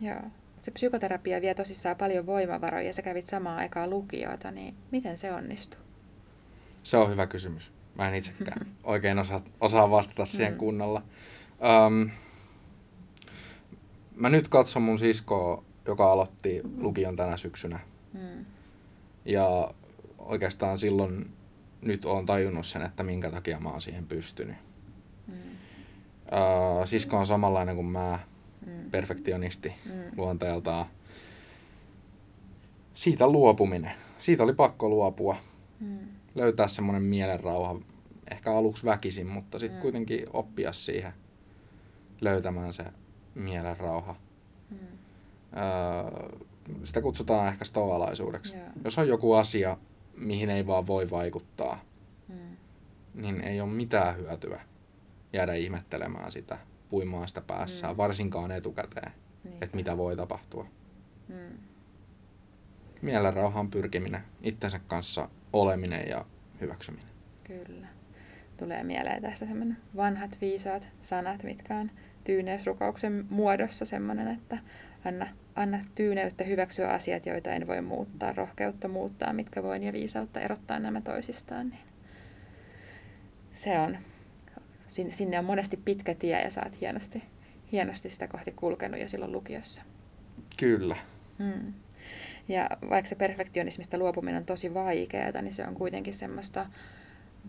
Joo. 0.00 0.20
Se 0.60 0.70
psykoterapia 0.70 1.40
vie 1.40 1.54
tosissaan 1.54 1.96
paljon 1.96 2.26
voimavaroja 2.26 2.86
ja 2.86 2.92
sä 2.92 3.02
kävit 3.02 3.26
samaan 3.26 3.58
aikaan 3.58 3.90
lukiota, 3.90 4.50
niin 4.50 4.74
miten 4.90 5.18
se 5.18 5.32
onnistuu? 5.32 5.80
Se 6.82 6.96
on 6.96 7.10
hyvä 7.10 7.26
kysymys. 7.26 7.70
Mä 7.94 8.08
en 8.08 8.14
itsekään 8.14 8.66
oikein 8.84 9.18
osaa, 9.18 9.42
osaa 9.60 9.90
vastata 9.90 10.26
siihen 10.26 10.52
mm. 10.52 10.58
kunnolla. 10.58 11.02
Um, 11.86 12.10
mä 14.16 14.28
nyt 14.28 14.48
katson 14.48 14.82
mun 14.82 14.98
siskoa, 14.98 15.64
joka 15.86 16.12
aloitti 16.12 16.62
lukion 16.78 17.16
tänä 17.16 17.36
syksynä. 17.36 17.80
Mm. 18.12 18.44
Ja 19.24 19.74
oikeastaan 20.18 20.78
silloin 20.78 21.30
nyt 21.84 22.04
olen 22.04 22.26
tajunnut 22.26 22.66
sen, 22.66 22.82
että 22.82 23.02
minkä 23.02 23.30
takia 23.30 23.60
mä 23.60 23.70
oon 23.70 23.82
siihen 23.82 24.06
pystynyt. 24.06 24.56
Mm. 25.26 25.34
Uh, 25.34 26.86
sisko 26.86 27.18
on 27.18 27.26
samanlainen 27.26 27.76
kuin 27.76 27.86
mä, 27.86 28.18
mm. 28.66 28.90
perfektionisti 28.90 29.74
mm. 29.84 30.02
luonteeltaan. 30.16 30.86
Siitä 32.94 33.28
luopuminen. 33.28 33.92
Siitä 34.18 34.42
oli 34.42 34.52
pakko 34.52 34.88
luopua. 34.88 35.36
Mm. 35.80 35.98
Löytää 36.34 36.68
semmoinen 36.68 37.02
mielenrauha. 37.02 37.80
Ehkä 38.30 38.52
aluksi 38.52 38.84
väkisin, 38.84 39.26
mutta 39.26 39.58
sitten 39.58 39.78
mm. 39.78 39.82
kuitenkin 39.82 40.26
oppia 40.32 40.72
siihen 40.72 41.12
löytämään 42.20 42.72
se 42.72 42.84
mielenrauha. 43.34 44.16
Mm. 44.70 44.78
Öö, 45.56 46.38
sitä 46.84 47.02
kutsutaan 47.02 47.48
ehkä 47.48 47.64
stoalaisuudeksi. 47.64 48.54
Yeah. 48.54 48.72
Jos 48.84 48.98
on 48.98 49.08
joku 49.08 49.32
asia, 49.32 49.76
mihin 50.16 50.50
ei 50.50 50.66
vaan 50.66 50.86
voi 50.86 51.10
vaikuttaa, 51.10 51.84
mm. 52.28 52.56
niin 53.14 53.40
ei 53.40 53.60
ole 53.60 53.70
mitään 53.70 54.16
hyötyä 54.16 54.60
jäädä 55.32 55.54
ihmettelemään 55.54 56.32
sitä, 56.32 56.58
puimaan 56.88 57.28
sitä 57.28 57.40
päässään, 57.40 57.92
mm. 57.94 57.96
varsinkaan 57.96 58.52
etukäteen, 58.52 59.12
niin. 59.44 59.58
että 59.60 59.76
mitä 59.76 59.96
voi 59.96 60.16
tapahtua. 60.16 60.66
Mm. 61.28 61.58
Mielenrauhaan 63.02 63.70
pyrkiminen, 63.70 64.20
itsensä 64.42 64.80
kanssa 64.86 65.28
oleminen 65.52 66.08
ja 66.08 66.24
hyväksyminen. 66.60 67.08
Kyllä. 67.44 67.86
Tulee 68.56 68.84
mieleen 68.84 69.22
tästä 69.22 69.46
semmoinen 69.46 69.76
vanhat 69.96 70.38
viisaat 70.40 70.86
sanat, 71.00 71.42
mitkä 71.42 71.76
on 71.76 71.90
tyyneysrukouksen 72.24 73.26
muodossa 73.30 73.84
semmoinen, 73.84 74.28
että 74.28 74.58
anna, 75.04 75.26
anna 75.56 75.84
tyyneyttä 75.94 76.44
hyväksyä 76.44 76.88
asiat, 76.88 77.26
joita 77.26 77.50
en 77.50 77.66
voi 77.66 77.80
muuttaa, 77.80 78.32
rohkeutta 78.32 78.88
muuttaa, 78.88 79.32
mitkä 79.32 79.62
voin 79.62 79.82
ja 79.82 79.92
viisautta 79.92 80.40
erottaa 80.40 80.78
nämä 80.78 81.00
toisistaan. 81.00 81.68
Niin 81.68 81.80
se 83.52 83.78
on, 83.78 83.98
sinne 85.08 85.38
on 85.38 85.44
monesti 85.44 85.76
pitkä 85.84 86.14
tie 86.14 86.42
ja 86.42 86.50
saat 86.50 86.80
hienosti, 86.80 87.22
hienosti 87.72 88.10
sitä 88.10 88.28
kohti 88.28 88.52
kulkenut 88.52 89.00
jo 89.00 89.08
silloin 89.08 89.32
lukiossa. 89.32 89.82
Kyllä. 90.58 90.96
Hmm. 91.38 91.72
Ja 92.48 92.68
vaikka 92.90 93.08
se 93.08 93.14
perfektionismista 93.14 93.98
luopuminen 93.98 94.36
on 94.36 94.46
tosi 94.46 94.74
vaikeaa, 94.74 95.42
niin 95.42 95.52
se 95.54 95.66
on 95.66 95.74
kuitenkin 95.74 96.14
semmoista 96.14 96.66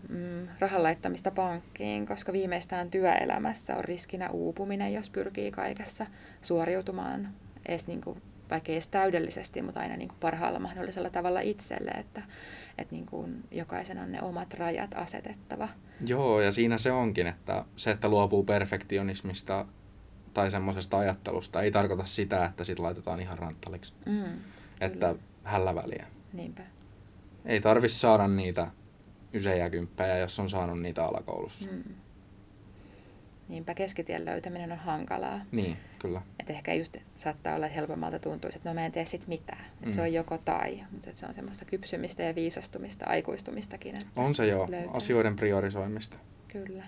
mm, 0.08 0.48
rahan 0.58 0.82
laittamista 0.82 1.30
pankkiin, 1.30 2.06
koska 2.06 2.32
viimeistään 2.32 2.90
työelämässä 2.90 3.76
on 3.76 3.84
riskinä 3.84 4.30
uupuminen, 4.30 4.92
jos 4.92 5.10
pyrkii 5.10 5.50
kaikessa 5.50 6.06
suoriutumaan 6.42 7.28
edes 7.68 7.86
niin 7.86 8.00
kuin, 8.00 8.22
vaikka 8.50 8.72
edes 8.72 8.88
täydellisesti, 8.88 9.62
mutta 9.62 9.80
aina 9.80 9.96
niin 9.96 10.08
kuin 10.08 10.18
parhaalla 10.20 10.58
mahdollisella 10.58 11.10
tavalla 11.10 11.40
itselle, 11.40 11.90
että, 11.90 12.22
että 12.78 12.94
niin 12.94 13.06
kuin 13.06 13.44
jokaisen 13.50 13.98
on 13.98 14.12
ne 14.12 14.22
omat 14.22 14.54
rajat 14.54 14.90
asetettava. 14.94 15.68
Joo, 16.06 16.40
ja 16.40 16.52
siinä 16.52 16.78
se 16.78 16.92
onkin, 16.92 17.26
että 17.26 17.64
se, 17.76 17.90
että 17.90 18.08
luopuu 18.08 18.44
perfektionismista 18.44 19.66
tai 20.34 20.50
semmoisesta 20.50 20.98
ajattelusta, 20.98 21.62
ei 21.62 21.70
tarkoita 21.70 22.06
sitä, 22.06 22.44
että 22.44 22.64
sit 22.64 22.78
laitetaan 22.78 23.20
ihan 23.20 23.38
ranttaliksi. 23.38 23.92
Mm, 24.06 24.38
että 24.80 25.14
hällä 25.44 25.74
väliä. 25.74 26.06
Niinpä. 26.32 26.62
Ei 27.44 27.60
tarvi 27.60 27.88
saada 27.88 28.28
niitä 28.28 28.70
ysejä 29.34 29.70
kymppejä, 29.70 30.18
jos 30.18 30.38
on 30.38 30.50
saanut 30.50 30.80
niitä 30.80 31.04
alakoulussa. 31.04 31.70
Mm. 31.70 31.94
Niinpä 33.48 33.74
keskitien 33.74 34.24
löytäminen 34.24 34.72
on 34.72 34.78
hankalaa. 34.78 35.40
Niin, 35.52 35.76
kyllä. 35.98 36.22
Et 36.40 36.50
ehkä 36.50 36.74
just 36.74 36.96
saattaa 37.16 37.54
olla, 37.54 37.66
että 37.66 37.78
helpommalta 37.78 38.18
tuntuisi, 38.18 38.58
että 38.58 38.68
no 38.70 38.74
mä 38.74 38.86
en 38.86 38.92
tee 38.92 39.04
sit 39.04 39.26
mitään. 39.26 39.64
Et 39.80 39.86
mm. 39.86 39.92
Se 39.92 40.02
on 40.02 40.12
joko 40.12 40.38
tai, 40.38 40.82
mutta 40.90 41.10
se 41.14 41.26
on 41.26 41.34
semmoista 41.34 41.64
kypsymistä 41.64 42.22
ja 42.22 42.34
viisastumista, 42.34 43.06
aikuistumistakin. 43.06 44.06
On 44.16 44.34
se 44.34 44.46
jo, 44.46 44.66
löytää. 44.70 44.92
asioiden 44.92 45.36
priorisoimista. 45.36 46.16
Kyllä. 46.48 46.84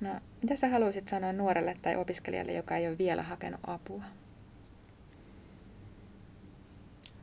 No, 0.00 0.10
mitä 0.42 0.56
sä 0.56 0.68
haluaisit 0.68 1.08
sanoa 1.08 1.32
nuorelle 1.32 1.76
tai 1.82 1.96
opiskelijalle, 1.96 2.52
joka 2.52 2.76
ei 2.76 2.88
ole 2.88 2.98
vielä 2.98 3.22
hakenut 3.22 3.60
apua? 3.66 4.02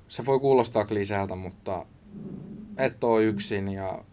Se 0.08 0.26
voi 0.26 0.40
kuulostaa 0.40 0.86
kliseeltä, 0.86 1.36
mutta 1.36 1.86
et 2.78 3.04
ole 3.04 3.24
yksin 3.24 3.68
ja, 3.68 4.04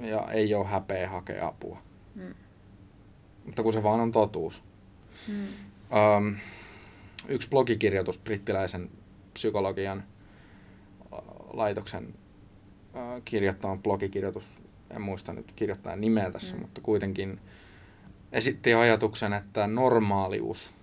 ja 0.00 0.28
ei 0.30 0.54
ole 0.54 0.66
häpeä 0.66 1.08
hakea 1.08 1.46
apua. 1.46 1.82
Mm. 2.14 2.34
Mutta 3.46 3.62
kun 3.62 3.72
se 3.72 3.82
vaan 3.82 4.00
on 4.00 4.12
totuus. 4.12 4.62
Mm. 5.28 5.46
Um, 6.16 6.36
yksi 7.28 7.48
blogikirjoitus 7.48 8.18
brittiläisen 8.18 8.90
psykologian 9.34 10.04
laitoksen 11.52 12.14
uh, 12.94 13.22
kirjoittama 13.24 13.76
blogikirjoitus, 13.76 14.44
en 14.90 15.02
muista 15.02 15.32
nyt 15.32 15.52
kirjoittaa 15.56 15.96
nimeä 15.96 16.30
tässä, 16.30 16.54
mm. 16.54 16.62
mutta 16.62 16.80
kuitenkin 16.80 17.40
esitti 18.32 18.74
ajatuksen, 18.74 19.32
että 19.32 19.66
normaalius 19.66 20.74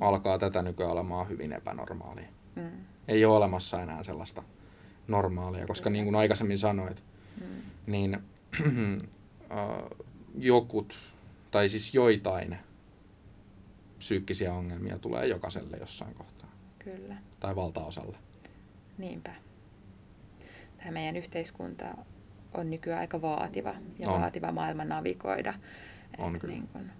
alkaa 0.00 0.38
tätä 0.38 0.62
nykyään 0.62 0.92
olemaan 0.92 1.28
hyvin 1.28 1.52
epänormaalia. 1.52 2.28
Mm. 2.54 2.70
Ei 3.08 3.24
ole 3.24 3.36
olemassa 3.36 3.82
enää 3.82 4.02
sellaista 4.02 4.42
normaalia, 5.08 5.66
koska 5.66 5.90
niin 5.90 6.04
kuin 6.04 6.16
aikaisemmin 6.16 6.58
sanoit, 6.58 7.02
mm. 7.40 7.46
niin 7.86 8.14
äh, 8.14 8.68
jokut, 10.38 10.94
tai 11.54 11.68
siis 11.68 11.94
joitain 11.94 12.56
psyykkisiä 13.98 14.54
ongelmia 14.54 14.98
tulee 14.98 15.26
jokaiselle 15.26 15.76
jossain 15.76 16.14
kohtaa. 16.14 16.50
Kyllä. 16.78 17.16
Tai 17.40 17.56
valtaosalle. 17.56 18.16
Niinpä. 18.98 19.34
Tämä 20.78 20.90
meidän 20.90 21.16
yhteiskunta 21.16 21.84
on 22.54 22.70
nykyään 22.70 23.00
aika 23.00 23.22
vaativa 23.22 23.74
ja 23.98 24.10
on. 24.10 24.20
vaativa 24.20 24.52
maailman 24.52 24.88
navigoida. 24.88 25.54
On 26.18 26.38
kyllä. 26.38 26.54
Niin 26.54 26.68
kun, 26.68 26.90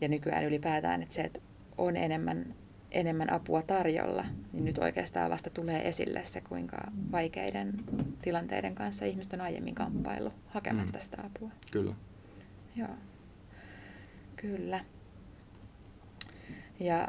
ja 0.00 0.08
nykyään 0.08 0.44
ylipäätään, 0.44 1.02
että 1.02 1.14
se, 1.14 1.22
että 1.22 1.40
on 1.78 1.96
enemmän 1.96 2.54
enemmän 2.90 3.32
apua 3.32 3.62
tarjolla, 3.62 4.24
niin 4.52 4.64
nyt 4.64 4.78
oikeastaan 4.78 5.30
vasta 5.30 5.50
tulee 5.50 5.88
esille 5.88 6.24
se, 6.24 6.40
kuinka 6.40 6.76
vaikeiden 7.12 7.72
tilanteiden 8.22 8.74
kanssa 8.74 9.04
ihmiset 9.04 9.32
on 9.32 9.40
aiemmin 9.40 9.74
kamppailu 9.74 10.32
hakematta 10.46 10.98
mm. 10.98 11.02
sitä 11.02 11.22
apua. 11.24 11.50
Kyllä. 11.70 11.94
Joo. 12.78 12.88
Kyllä. 14.36 14.84
Ja 16.80 17.08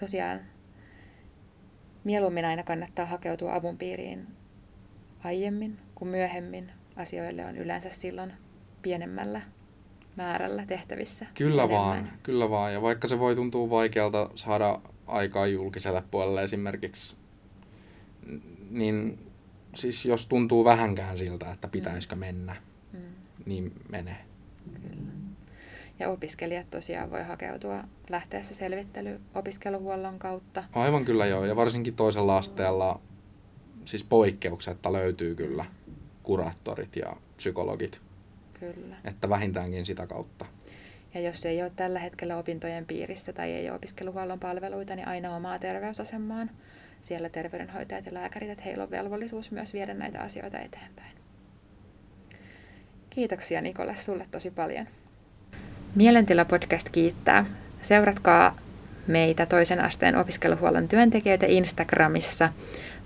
tosiaan 0.00 0.40
mieluummin 2.04 2.44
aina 2.44 2.62
kannattaa 2.62 3.06
hakeutua 3.06 3.54
avun 3.54 3.78
piiriin 3.78 4.26
aiemmin 5.24 5.78
kuin 5.94 6.08
myöhemmin. 6.08 6.70
Asioille 6.96 7.46
on 7.46 7.56
yleensä 7.56 7.90
silloin 7.90 8.32
pienemmällä 8.82 9.42
määrällä 10.16 10.66
tehtävissä. 10.66 11.26
Kyllä 11.34 11.62
enemmän. 11.62 11.80
vaan, 11.80 12.10
kyllä 12.22 12.50
vaan. 12.50 12.72
Ja 12.72 12.82
vaikka 12.82 13.08
se 13.08 13.18
voi 13.18 13.36
tuntua 13.36 13.70
vaikealta 13.70 14.30
saada 14.34 14.80
aikaa 15.06 15.46
julkiselle 15.46 16.02
puolelle 16.10 16.44
esimerkiksi, 16.44 17.16
niin 18.70 19.18
siis 19.74 20.04
jos 20.04 20.26
tuntuu 20.26 20.64
vähänkään 20.64 21.18
siltä, 21.18 21.52
että 21.52 21.68
pitäisikö 21.68 22.14
mm. 22.14 22.20
mennä, 22.20 22.56
mm. 22.92 22.98
niin 23.46 23.72
mene. 23.88 24.27
Kyllä. 24.74 25.12
Ja 25.98 26.08
opiskelijat 26.08 26.70
tosiaan 26.70 27.10
voi 27.10 27.22
hakeutua 27.22 27.84
lähteessä 28.10 28.54
selvittely 28.54 29.20
opiskeluhuollon 29.34 30.18
kautta. 30.18 30.64
Aivan 30.74 31.04
kyllä 31.04 31.26
joo, 31.26 31.44
ja 31.44 31.56
varsinkin 31.56 31.94
toisella 31.94 32.36
asteella 32.36 33.00
siis 33.84 34.04
poikkeuksetta 34.04 34.92
löytyy 34.92 35.34
kyllä 35.34 35.64
kuraattorit 36.22 36.96
ja 36.96 37.16
psykologit 37.36 38.00
Kyllä. 38.60 38.96
Että 39.04 39.28
vähintäänkin 39.28 39.86
sitä 39.86 40.06
kautta. 40.06 40.46
Ja 41.14 41.20
jos 41.20 41.46
ei 41.46 41.62
ole 41.62 41.72
tällä 41.76 41.98
hetkellä 41.98 42.36
opintojen 42.36 42.86
piirissä 42.86 43.32
tai 43.32 43.52
ei 43.52 43.68
ole 43.68 43.76
opiskeluhuollon 43.76 44.40
palveluita, 44.40 44.96
niin 44.96 45.08
aina 45.08 45.36
omaa 45.36 45.58
terveysasemaan 45.58 46.50
siellä 47.02 47.28
terveydenhoitajat 47.28 48.06
ja 48.06 48.14
lääkärit, 48.14 48.50
että 48.50 48.64
heillä 48.64 48.84
on 48.84 48.90
velvollisuus 48.90 49.50
myös 49.50 49.72
viedä 49.72 49.94
näitä 49.94 50.20
asioita 50.20 50.58
eteenpäin. 50.58 51.17
Kiitoksia 53.18 53.60
Nikolle 53.60 53.96
sulle 53.96 54.26
tosi 54.30 54.50
paljon. 54.50 54.86
Mielentila-podcast 55.94 56.88
kiittää. 56.92 57.44
Seuratkaa 57.82 58.56
meitä 59.06 59.46
toisen 59.46 59.80
asteen 59.80 60.16
opiskeluhuollon 60.16 60.88
työntekijöitä 60.88 61.46
Instagramissa 61.48 62.48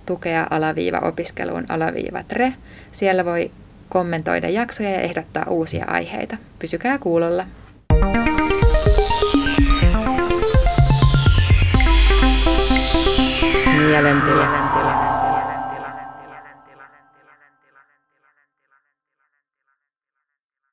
tukea 0.06 0.46
alaviiva 0.50 0.98
opiskeluun 0.98 1.64
alaviiva 1.68 2.22
tre. 2.22 2.52
Siellä 2.92 3.24
voi 3.24 3.50
kommentoida 3.88 4.48
jaksoja 4.48 4.90
ja 4.90 5.00
ehdottaa 5.00 5.46
uusia 5.48 5.84
aiheita. 5.88 6.36
Pysykää 6.58 6.98
kuulolla. 6.98 7.46
Mielentila. 13.78 14.71